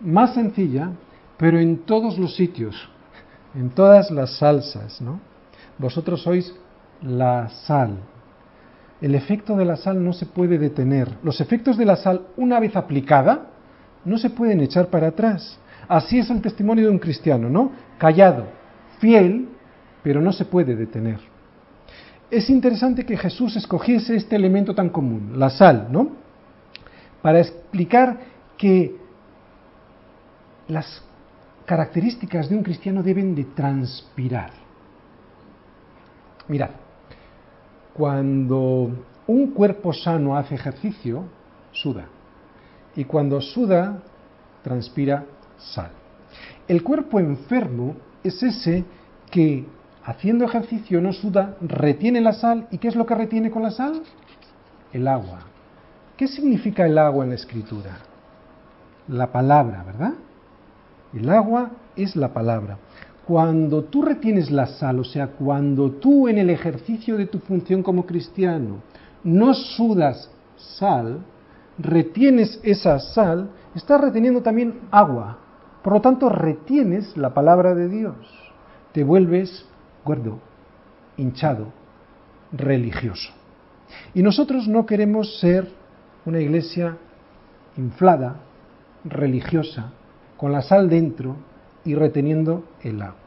[0.00, 0.90] más sencilla,
[1.36, 2.88] pero en todos los sitios,
[3.56, 5.20] en todas las salsas, ¿no?
[5.78, 6.54] Vosotros sois
[7.02, 7.96] la sal.
[9.00, 11.08] El efecto de la sal no se puede detener.
[11.22, 13.46] Los efectos de la sal, una vez aplicada,
[14.04, 15.58] no se pueden echar para atrás.
[15.88, 17.72] Así es el testimonio de un cristiano, ¿no?
[17.98, 18.46] Callado,
[18.98, 19.48] fiel,
[20.02, 21.18] pero no se puede detener.
[22.30, 26.10] Es interesante que Jesús escogiese este elemento tan común, la sal, ¿no?
[27.22, 28.18] Para explicar
[28.56, 28.96] que
[30.68, 31.05] las
[31.66, 34.50] características de un cristiano deben de transpirar.
[36.48, 36.70] Mirad,
[37.92, 41.24] cuando un cuerpo sano hace ejercicio,
[41.72, 42.06] suda.
[42.94, 44.02] Y cuando suda,
[44.62, 45.26] transpira
[45.58, 45.90] sal.
[46.68, 48.84] El cuerpo enfermo es ese
[49.30, 49.66] que
[50.04, 52.68] haciendo ejercicio no suda, retiene la sal.
[52.70, 54.02] ¿Y qué es lo que retiene con la sal?
[54.92, 55.40] El agua.
[56.16, 57.98] ¿Qué significa el agua en la escritura?
[59.08, 60.14] La palabra, ¿verdad?
[61.14, 62.78] El agua es la palabra.
[63.26, 67.82] Cuando tú retienes la sal, o sea, cuando tú en el ejercicio de tu función
[67.82, 68.76] como cristiano
[69.24, 71.20] no sudas sal,
[71.78, 75.38] retienes esa sal, estás reteniendo también agua.
[75.82, 78.16] Por lo tanto, retienes la palabra de Dios.
[78.92, 79.66] Te vuelves
[80.04, 80.38] gordo,
[81.16, 81.66] hinchado,
[82.52, 83.32] religioso.
[84.14, 85.68] Y nosotros no queremos ser
[86.24, 86.96] una iglesia
[87.76, 88.36] inflada,
[89.04, 89.92] religiosa,
[90.36, 91.36] con la sal dentro
[91.84, 93.26] y reteniendo el agua.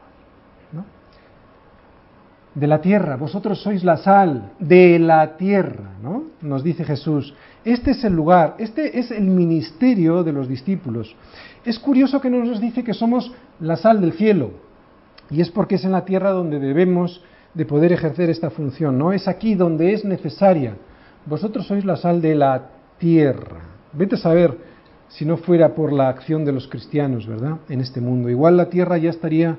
[2.55, 6.23] De la tierra, vosotros sois la sal de la tierra, ¿no?
[6.41, 7.33] Nos dice Jesús.
[7.63, 11.15] Este es el lugar, este es el ministerio de los discípulos.
[11.63, 14.51] Es curioso que nos dice que somos la sal del cielo,
[15.29, 19.13] y es porque es en la tierra donde debemos de poder ejercer esta función, ¿no?
[19.13, 20.75] Es aquí donde es necesaria.
[21.25, 23.61] Vosotros sois la sal de la tierra.
[23.93, 24.57] Vete a saber
[25.09, 27.57] si no fuera por la acción de los cristianos, ¿verdad?
[27.67, 28.29] En este mundo.
[28.29, 29.57] Igual la tierra ya estaría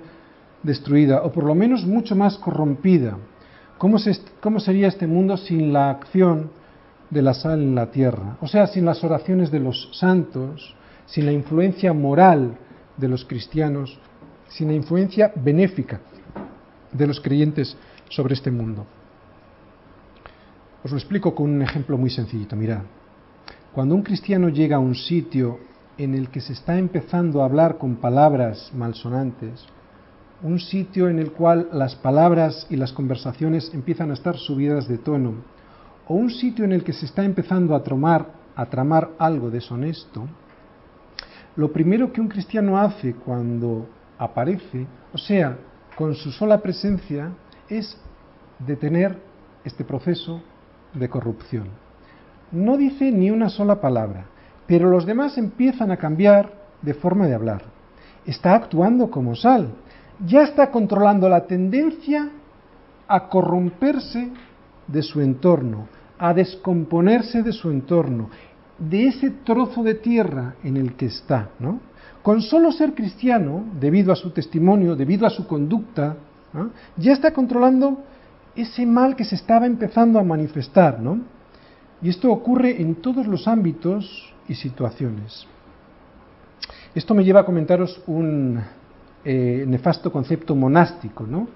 [0.63, 3.17] destruida, o por lo menos mucho más corrompida.
[3.79, 3.97] ¿Cómo,
[4.41, 6.51] ¿Cómo, sería este mundo sin la acción
[7.09, 8.37] de la sal en la tierra?
[8.41, 10.75] O sea, sin las oraciones de los santos,
[11.07, 12.57] sin la influencia moral
[12.97, 13.99] de los cristianos,
[14.49, 16.01] sin la influencia benéfica
[16.93, 17.77] de los creyentes
[18.09, 18.87] sobre este mundo.
[20.85, 22.57] Os lo explico con un ejemplo muy sencillito.
[22.57, 22.83] Mirad,
[23.73, 25.61] cuando un cristiano llega a un sitio
[25.97, 29.65] en el que se está empezando a hablar con palabras malsonantes,
[30.43, 34.99] un sitio en el cual las palabras y las conversaciones empiezan a estar subidas de
[34.99, 35.35] tono,
[36.09, 40.27] o un sitio en el que se está empezando a tramar, a tramar algo deshonesto,
[41.55, 43.87] lo primero que un cristiano hace cuando
[44.19, 45.59] aparece, o sea,
[45.97, 47.33] con su sola presencia,
[47.69, 47.97] es
[48.59, 49.17] detener
[49.65, 50.43] este proceso
[50.95, 51.90] de corrupción
[52.53, 54.27] no dice ni una sola palabra,
[54.67, 57.63] pero los demás empiezan a cambiar de forma de hablar.
[58.27, 59.69] Está actuando como sal,
[60.27, 62.29] ya está controlando la tendencia
[63.09, 64.31] a corromperse
[64.87, 65.89] de su entorno,
[66.19, 68.31] a descomponerse de su entorno,
[68.79, 71.81] de ese trozo de tierra en el que está, ¿no?
[72.23, 76.17] Con solo ser cristiano, debido a su testimonio, debido a su conducta,
[76.97, 78.01] ya está controlando
[78.55, 81.21] ese mal que se estaba empezando a manifestar, ¿no?
[82.03, 85.47] Y esto ocurre en todos los ámbitos y situaciones.
[86.95, 88.61] Esto me lleva a comentaros un
[89.25, 91.47] eh, nefasto concepto monástico ¿no?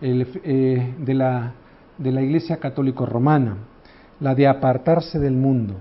[0.00, 1.52] Eh, de, la,
[1.96, 3.56] de la Iglesia Católico Romana,
[4.20, 5.74] la de apartarse del mundo.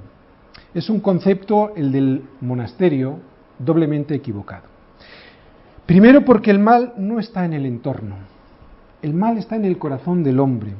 [0.73, 3.19] Es un concepto, el del monasterio,
[3.59, 4.63] doblemente equivocado.
[5.85, 8.15] Primero porque el mal no está en el entorno,
[9.01, 10.73] el mal está en el corazón del hombre.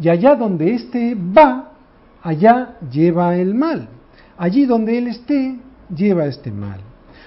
[0.00, 1.72] Y allá donde éste va,
[2.24, 3.88] allá lleva el mal.
[4.36, 5.56] Allí donde él esté,
[5.94, 6.80] lleva este mal.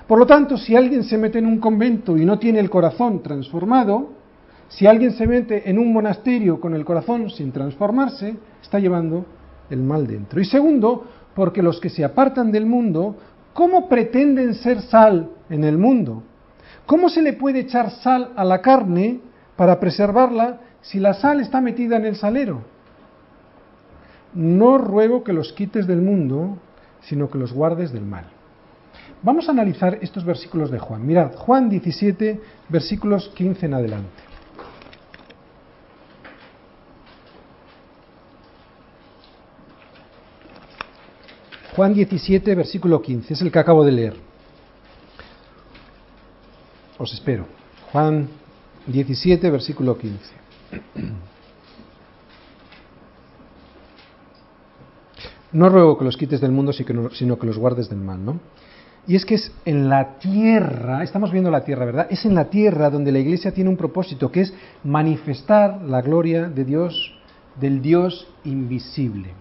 [0.08, 3.24] Por lo tanto, si alguien se mete en un convento y no tiene el corazón
[3.24, 4.18] transformado,
[4.70, 9.26] Si alguien se mete en un monasterio con el corazón sin transformarse, está llevando
[9.70, 10.42] el mal dentro.
[10.42, 13.16] Y segundo, porque los que se apartan del mundo,
[13.54, 16.22] ¿cómo pretenden ser sal en el mundo?
[16.86, 19.22] ¿Cómo se le puede echar sal a la carne
[19.56, 22.77] para preservarla si la sal está metida en el salero?
[24.34, 26.58] No ruego que los quites del mundo,
[27.02, 28.26] sino que los guardes del mal.
[29.24, 31.06] Vamos a analizar estos versículos de Juan.
[31.06, 34.28] Mirad, Juan 17, versículos 15 en adelante.
[41.76, 44.16] Juan 17, versículo 15, es el que acabo de leer.
[46.98, 47.46] Os espero.
[47.92, 48.28] Juan
[48.88, 50.18] 17, versículo 15.
[55.58, 58.40] No ruego que los quites del mundo, sino que los guardes del mal, ¿no?
[59.08, 62.06] Y es que es en la tierra, estamos viendo la tierra, ¿verdad?
[62.12, 64.54] Es en la tierra donde la iglesia tiene un propósito, que es
[64.84, 67.12] manifestar la gloria de Dios,
[67.60, 69.32] del Dios invisible.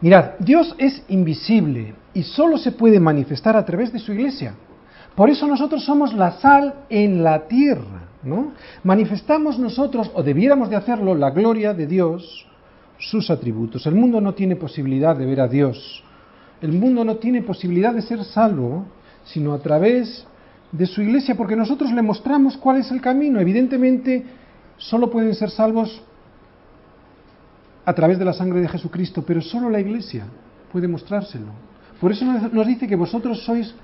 [0.00, 4.56] Mirad, Dios es invisible y solo se puede manifestar a través de su iglesia.
[5.14, 8.50] Por eso nosotros somos la sal en la tierra, ¿no?
[8.82, 12.48] Manifestamos nosotros, o debiéramos de hacerlo, la gloria de Dios,
[13.10, 13.86] sus atributos.
[13.86, 16.02] El mundo no tiene posibilidad de ver a Dios.
[16.60, 18.86] El mundo no tiene posibilidad de ser salvo,
[19.24, 20.26] sino a través
[20.70, 23.40] de su iglesia, porque nosotros le mostramos cuál es el camino.
[23.40, 24.24] Evidentemente,
[24.76, 26.02] solo pueden ser salvos
[27.84, 30.24] a través de la sangre de Jesucristo, pero solo la Iglesia
[30.70, 31.48] puede mostrárselo.
[32.00, 33.74] Por eso nos dice que vosotros sois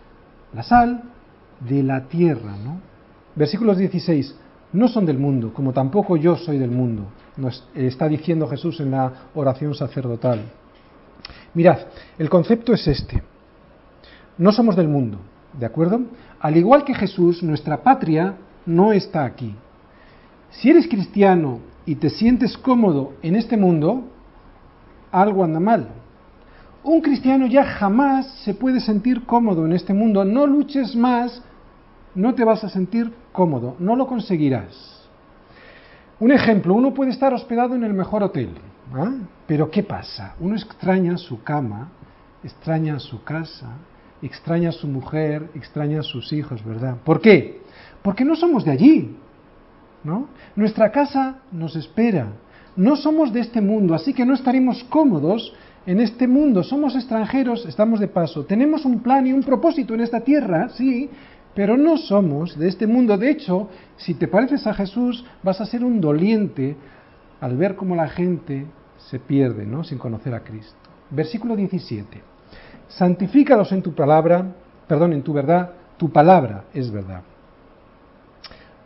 [0.55, 1.03] la sal
[1.61, 2.81] de la tierra, ¿no?
[3.35, 4.35] Versículos 16,
[4.73, 7.05] no son del mundo, como tampoco yo soy del mundo,
[7.37, 10.43] nos está diciendo Jesús en la oración sacerdotal.
[11.55, 11.79] Mirad,
[12.19, 13.23] el concepto es este,
[14.37, 15.19] no somos del mundo,
[15.59, 16.01] ¿de acuerdo?
[16.41, 19.55] Al igual que Jesús, nuestra patria no está aquí.
[20.51, 24.05] Si eres cristiano y te sientes cómodo en este mundo,
[25.11, 25.89] algo anda mal.
[26.85, 30.25] Un cristiano ya jamás se puede sentir cómodo en este mundo.
[30.25, 31.43] No luches más,
[32.19, 35.09] no te vas a sentir cómodo, no lo conseguirás.
[36.21, 38.51] Un ejemplo, uno puede estar hospedado en el mejor hotel,
[38.93, 39.14] ¿ah?
[39.47, 40.35] pero ¿qué pasa?
[40.41, 41.91] Uno extraña su cama,
[42.43, 43.69] extraña su casa,
[44.21, 46.97] extraña a su mujer, extraña a sus hijos, ¿verdad?
[47.05, 47.62] ¿Por qué?
[48.03, 49.16] Porque no somos de allí,
[50.57, 52.33] nuestra casa nos espera.
[52.77, 55.53] No somos de este mundo, así que no estaremos cómodos
[55.87, 56.62] en este mundo.
[56.62, 58.45] Somos extranjeros, estamos de paso.
[58.45, 61.11] Tenemos un plan y un propósito en esta tierra, sí,
[61.59, 63.19] pero no somos de este mundo.
[63.19, 66.77] De hecho, si te pareces a Jesús, vas a ser un doliente
[67.41, 68.65] al ver cómo la gente
[69.11, 69.83] se pierde, ¿no?
[69.83, 70.79] Sin conocer a Cristo.
[71.11, 72.23] Versículo 17.
[72.87, 74.55] Santifícalos en tu palabra,
[74.87, 77.23] perdón, en tu verdad, tu palabra es verdad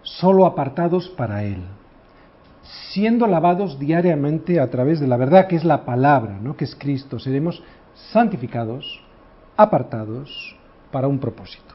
[0.03, 1.63] solo apartados para Él,
[2.91, 6.57] siendo lavados diariamente a través de la verdad, que es la palabra, ¿no?
[6.57, 7.63] que es Cristo, seremos
[8.13, 9.05] santificados,
[9.57, 10.57] apartados
[10.91, 11.72] para un propósito.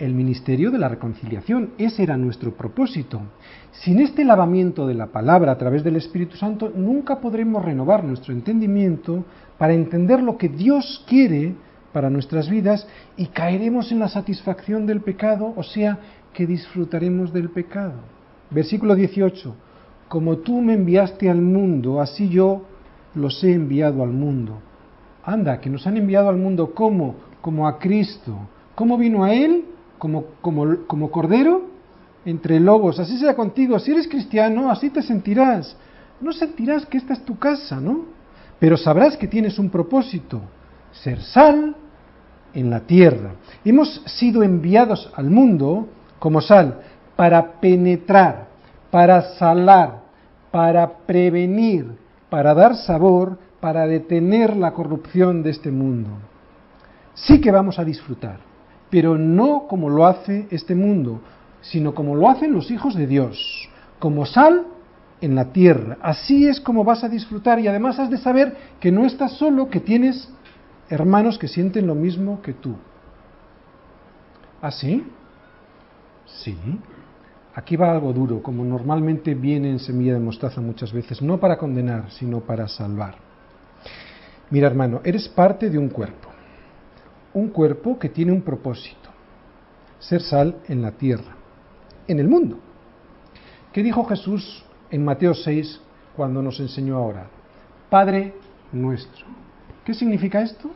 [0.00, 3.20] El ministerio de la reconciliación, ese era nuestro propósito.
[3.70, 8.32] Sin este lavamiento de la palabra a través del Espíritu Santo, nunca podremos renovar nuestro
[8.32, 9.24] entendimiento
[9.56, 11.54] para entender lo que Dios quiere
[11.92, 16.00] para nuestras vidas y caeremos en la satisfacción del pecado, o sea,
[16.32, 17.94] que disfrutaremos del pecado.
[18.50, 19.54] Versículo 18.
[20.08, 22.62] Como tú me enviaste al mundo, así yo
[23.14, 24.58] los he enviado al mundo.
[25.24, 28.36] Anda, que nos han enviado al mundo como, como a Cristo.
[28.74, 29.66] ¿Cómo vino a Él?
[29.98, 31.62] Como, cordero
[32.24, 32.98] entre lobos.
[32.98, 33.78] Así sea contigo.
[33.78, 35.76] Si eres cristiano, así te sentirás.
[36.20, 38.04] No sentirás que esta es tu casa, ¿no?
[38.58, 40.40] Pero sabrás que tienes un propósito.
[40.92, 41.76] Ser sal
[42.54, 43.32] en la tierra.
[43.64, 45.88] Hemos sido enviados al mundo
[46.18, 46.80] como sal,
[47.16, 48.46] para penetrar,
[48.90, 50.04] para salar,
[50.50, 51.98] para prevenir,
[52.30, 56.10] para dar sabor, para detener la corrupción de este mundo.
[57.14, 58.38] Sí que vamos a disfrutar,
[58.94, 61.20] pero no como lo hace este mundo,
[61.62, 63.68] sino como lo hacen los hijos de Dios,
[63.98, 64.68] como sal
[65.20, 65.98] en la tierra.
[66.00, 69.68] Así es como vas a disfrutar y además has de saber que no estás solo,
[69.68, 70.32] que tienes
[70.88, 72.76] hermanos que sienten lo mismo que tú.
[74.62, 75.04] ¿Así?
[76.26, 76.56] Sí.
[77.52, 81.58] Aquí va algo duro, como normalmente viene en semilla de mostaza muchas veces, no para
[81.58, 83.16] condenar, sino para salvar.
[84.50, 86.33] Mira, hermano, eres parte de un cuerpo.
[87.34, 89.10] Un cuerpo que tiene un propósito.
[89.98, 91.36] Ser sal en la tierra,
[92.08, 92.58] en el mundo.
[93.72, 95.80] ¿Qué dijo Jesús en Mateo 6
[96.16, 97.26] cuando nos enseñó a orar?
[97.90, 98.34] Padre
[98.72, 99.26] nuestro.
[99.84, 100.70] ¿Qué significa esto?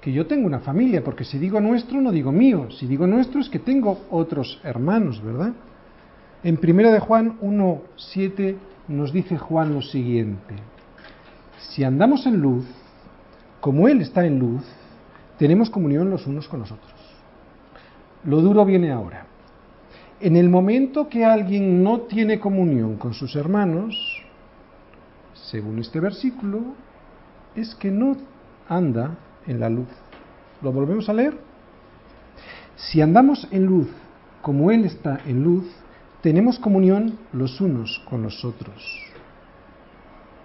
[0.00, 3.40] que yo tengo una familia, porque si digo nuestro no digo mío, si digo nuestro
[3.40, 5.52] es que tengo otros hermanos, ¿verdad?
[6.42, 8.56] En 1 de Juan 1.7
[8.88, 10.54] nos dice Juan lo siguiente.
[11.58, 12.64] Si andamos en luz,
[13.60, 14.62] como Él está en luz,
[15.38, 16.92] tenemos comunión los unos con los otros.
[18.24, 19.26] Lo duro viene ahora.
[20.20, 23.94] En el momento que alguien no tiene comunión con sus hermanos,
[25.34, 26.60] según este versículo,
[27.54, 28.16] es que no
[28.68, 29.16] anda
[29.46, 29.88] en la luz.
[30.60, 31.38] ¿Lo volvemos a leer?
[32.76, 33.88] Si andamos en luz
[34.42, 35.64] como Él está en luz,
[36.20, 38.82] tenemos comunión los unos con los otros.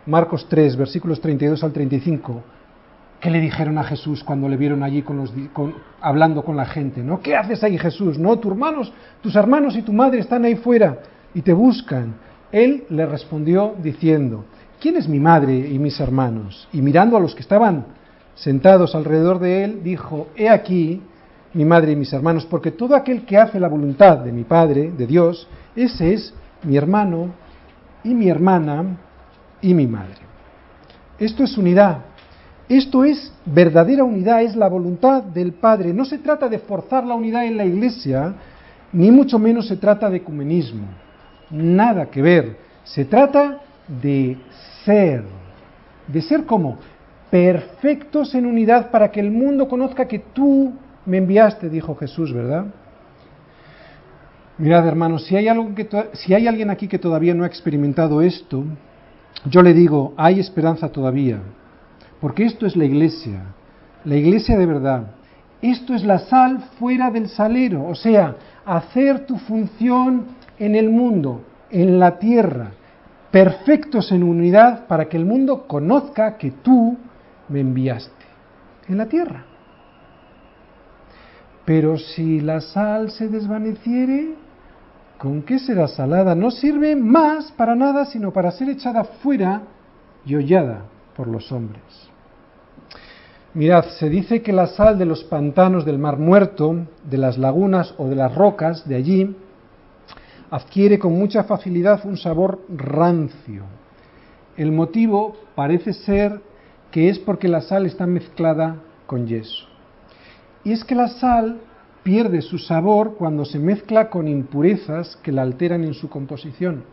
[0.05, 2.43] Marcos 3, versículos 32 al 35.
[3.23, 5.33] ¿Qué le dijeron a Jesús cuando le vieron allí con los,
[6.01, 7.01] hablando con la gente?
[7.01, 7.21] ¿no?
[7.21, 8.19] ¿Qué haces ahí, Jesús?
[8.19, 10.97] No, tus hermanos, tus hermanos y tu madre están ahí fuera
[11.33, 12.15] y te buscan.
[12.51, 14.43] Él le respondió diciendo,
[14.81, 16.67] ¿quién es mi madre y mis hermanos?
[16.73, 17.85] Y mirando a los que estaban
[18.35, 21.01] sentados alrededor de él, dijo, he aquí
[21.53, 24.91] mi madre y mis hermanos, porque todo aquel que hace la voluntad de mi Padre,
[24.91, 25.47] de Dios,
[25.77, 27.29] ese es mi hermano
[28.03, 28.97] y mi hermana
[29.61, 30.17] y mi madre.
[31.17, 31.99] Esto es unidad.
[32.77, 35.93] Esto es verdadera unidad, es la voluntad del Padre.
[35.93, 38.33] No se trata de forzar la unidad en la Iglesia,
[38.91, 40.87] ni mucho menos se trata de ecumenismo.
[41.51, 42.57] Nada que ver.
[42.83, 43.59] Se trata
[44.01, 44.37] de
[44.83, 45.23] ser.
[46.07, 46.79] ¿De ser como
[47.29, 50.73] Perfectos en unidad para que el mundo conozca que tú
[51.05, 52.65] me enviaste, dijo Jesús, ¿verdad?
[54.57, 58.21] Mirad, hermanos, si hay, algo que si hay alguien aquí que todavía no ha experimentado
[58.21, 58.63] esto,
[59.45, 61.39] yo le digo, hay esperanza todavía.
[62.23, 63.41] Porque esto es la iglesia,
[64.05, 65.07] la iglesia de verdad.
[65.61, 71.41] Esto es la sal fuera del salero, o sea, hacer tu función en el mundo,
[71.69, 72.71] en la tierra,
[73.29, 76.95] perfectos en unidad para que el mundo conozca que tú
[77.49, 78.25] me enviaste
[78.87, 79.43] en la tierra.
[81.65, 84.35] Pero si la sal se desvaneciere,
[85.17, 86.35] ¿con qué será salada?
[86.35, 89.63] No sirve más para nada, sino para ser echada fuera
[90.25, 90.85] y hollada
[91.17, 92.12] por los hombres.
[93.55, 97.93] Mirad, se dice que la sal de los pantanos del mar muerto, de las lagunas
[97.99, 99.35] o de las rocas de allí,
[100.49, 103.63] adquiere con mucha facilidad un sabor rancio.
[104.57, 106.41] El motivo parece ser
[106.89, 109.67] que es porque la sal está mezclada con yeso.
[110.63, 111.59] Y es que la sal
[112.01, 116.83] pierde su sabor cuando se mezcla con impurezas que la alteran en su composición.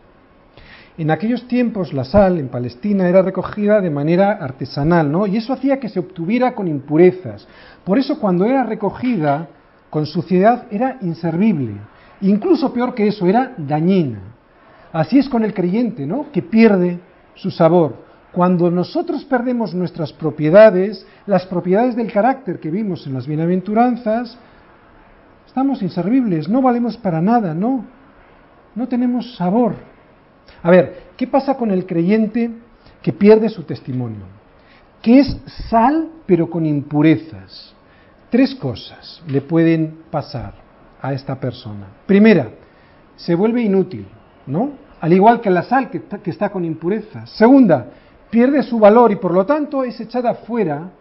[0.97, 5.25] En aquellos tiempos la sal en Palestina era recogida de manera artesanal, ¿no?
[5.25, 7.47] Y eso hacía que se obtuviera con impurezas.
[7.85, 9.47] Por eso cuando era recogida
[9.89, 11.75] con suciedad era inservible.
[12.21, 14.19] Incluso peor que eso, era dañina.
[14.91, 16.31] Así es con el creyente, ¿no?
[16.31, 16.99] Que pierde
[17.35, 17.95] su sabor.
[18.31, 24.37] Cuando nosotros perdemos nuestras propiedades, las propiedades del carácter que vimos en las bienaventuranzas,
[25.47, 27.85] estamos inservibles, no valemos para nada, no,
[28.75, 29.90] no tenemos sabor.
[30.63, 32.51] A ver, ¿qué pasa con el creyente
[33.01, 34.25] que pierde su testimonio?
[35.01, 35.37] Que es
[35.69, 37.73] sal pero con impurezas.
[38.29, 40.53] Tres cosas le pueden pasar
[41.01, 41.87] a esta persona.
[42.05, 42.49] Primera,
[43.15, 44.07] se vuelve inútil,
[44.45, 44.71] ¿no?
[45.01, 47.29] Al igual que la sal que está, que está con impurezas.
[47.31, 47.87] Segunda,
[48.29, 50.91] pierde su valor y por lo tanto es echada fuera,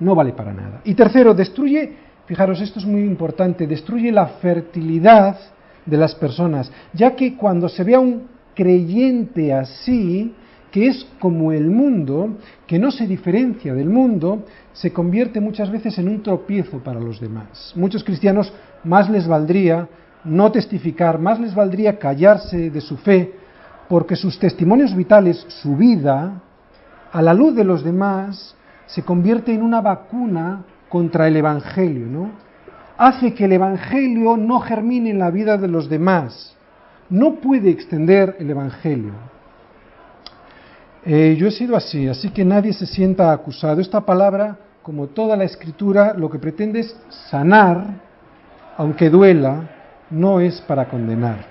[0.00, 0.80] no vale para nada.
[0.84, 5.38] Y tercero, destruye, fijaros, esto es muy importante, destruye la fertilidad
[5.84, 10.34] de las personas, ya que cuando se ve a un creyente así,
[10.70, 12.36] que es como el mundo,
[12.66, 17.20] que no se diferencia del mundo, se convierte muchas veces en un tropiezo para los
[17.20, 17.72] demás.
[17.76, 18.52] Muchos cristianos
[18.82, 19.88] más les valdría
[20.24, 23.34] no testificar, más les valdría callarse de su fe,
[23.88, 26.42] porque sus testimonios vitales, su vida,
[27.12, 32.30] a la luz de los demás, se convierte en una vacuna contra el Evangelio, ¿no?
[32.96, 36.53] Hace que el Evangelio no germine en la vida de los demás
[37.14, 39.12] no puede extender el Evangelio.
[41.06, 43.80] Eh, yo he sido así, así que nadie se sienta acusado.
[43.80, 46.96] Esta palabra, como toda la escritura, lo que pretende es
[47.30, 47.86] sanar,
[48.76, 49.70] aunque duela,
[50.10, 51.46] no es para condenar.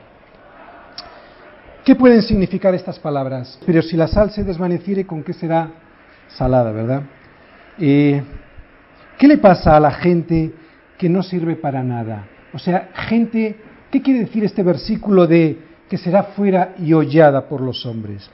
[1.85, 3.57] ¿Qué pueden significar estas palabras?
[3.65, 5.69] Pero si la sal se desvaneciere, ¿con qué será
[6.27, 7.03] salada, verdad?
[7.79, 8.21] Eh,
[9.17, 10.53] ¿Qué le pasa a la gente
[10.97, 12.25] que no sirve para nada?
[12.53, 13.55] O sea, gente
[13.93, 15.55] ¿Qué quiere decir este versículo de
[15.87, 18.27] que será fuera y hollada por los hombres?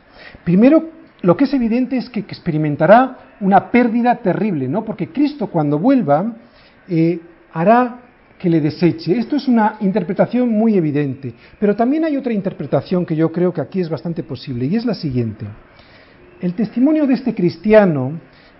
[0.45, 0.87] Primero,
[1.21, 4.85] lo que es evidente es que experimentará una pérdida terrible, ¿no?
[4.85, 6.33] Porque Cristo cuando vuelva
[6.87, 7.19] eh,
[7.51, 7.99] hará
[8.39, 9.19] que le deseche.
[9.19, 13.59] Esto es una interpretación muy evidente, pero también hay otra interpretación que yo creo que
[13.59, 15.45] aquí es bastante posible y es la siguiente.
[16.39, 18.13] El testimonio de este cristiano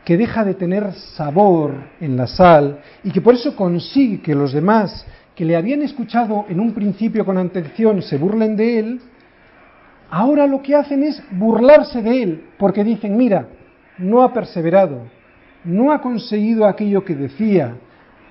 [0.03, 4.51] que deja de tener sabor en la sal y que por eso consigue que los
[4.51, 5.05] demás
[5.39, 9.01] que le habían escuchado en un principio con atención se burlen de él,
[10.09, 13.47] ahora lo que hacen es burlarse de él, porque dicen, mira,
[13.97, 15.03] no ha perseverado,
[15.63, 17.77] no ha conseguido aquello que decía.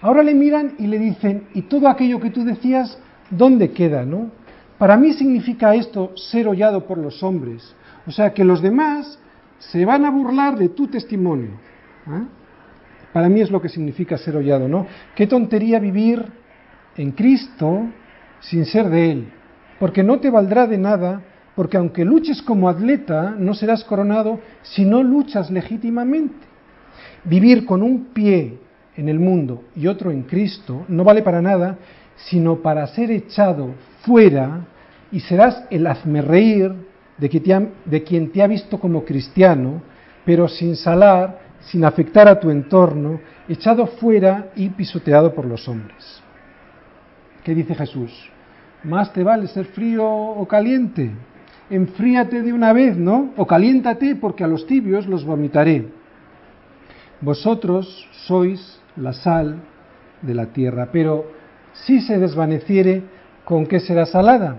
[0.03, 2.99] Ahora le miran y le dicen, ¿y todo aquello que tú decías,
[3.31, 4.05] dónde queda?
[4.05, 4.31] ¿no?
[4.77, 7.75] Para mí significa esto ser hollado por los hombres.
[8.07, 9.19] O sea, que los demás
[9.59, 11.53] se van a burlar de tu testimonio.
[12.07, 12.23] ¿eh?
[13.15, 14.87] Para mí es lo que significa ser hollado, ¿no?
[15.15, 16.37] Qué tontería vivir
[16.99, 17.87] en Cristo
[18.41, 19.29] sin ser de Él,
[19.79, 21.23] porque no te valdrá de nada,
[21.55, 26.47] porque aunque luches como atleta, no serás coronado si no luchas legítimamente.
[27.25, 28.59] Vivir con un pie
[28.97, 31.79] en el mundo y otro en Cristo no vale para nada,
[32.17, 34.67] sino para ser echado fuera
[35.11, 36.73] y serás el hazme reír
[37.17, 39.83] de, de quien te ha visto como cristiano,
[40.25, 46.23] pero sin salar, sin afectar a tu entorno, echado fuera y pisoteado por los hombres.
[47.45, 48.31] ¿Qué dice Jesús?
[48.85, 51.11] Más te vale ser frío o caliente.
[51.71, 53.33] Enfríate de una vez, ¿no?
[53.37, 55.87] O caliéntate porque a los tibios los vomitaré.
[57.21, 59.57] Vosotros sois la sal
[60.23, 61.27] de la tierra, pero
[61.73, 63.03] si se desvaneciere,
[63.45, 64.57] ¿con qué será salada?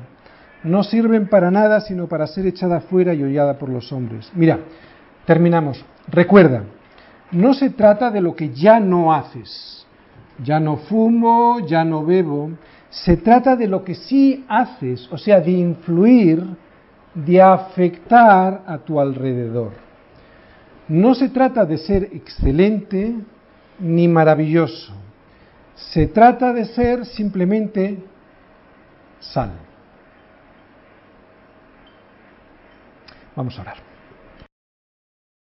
[0.63, 4.29] No sirven para nada sino para ser echada fuera y hollada por los hombres.
[4.35, 4.59] Mira,
[5.25, 5.83] terminamos.
[6.07, 6.63] Recuerda,
[7.31, 9.78] no se trata de lo que ya no haces.
[10.43, 12.51] Ya no fumo, ya no bebo.
[12.89, 16.43] Se trata de lo que sí haces, o sea, de influir,
[17.13, 19.71] de afectar a tu alrededor.
[20.87, 23.15] No se trata de ser excelente
[23.79, 24.93] ni maravilloso.
[25.75, 27.97] Se trata de ser simplemente
[29.19, 29.51] sal.
[33.35, 33.88] Vamos a orar.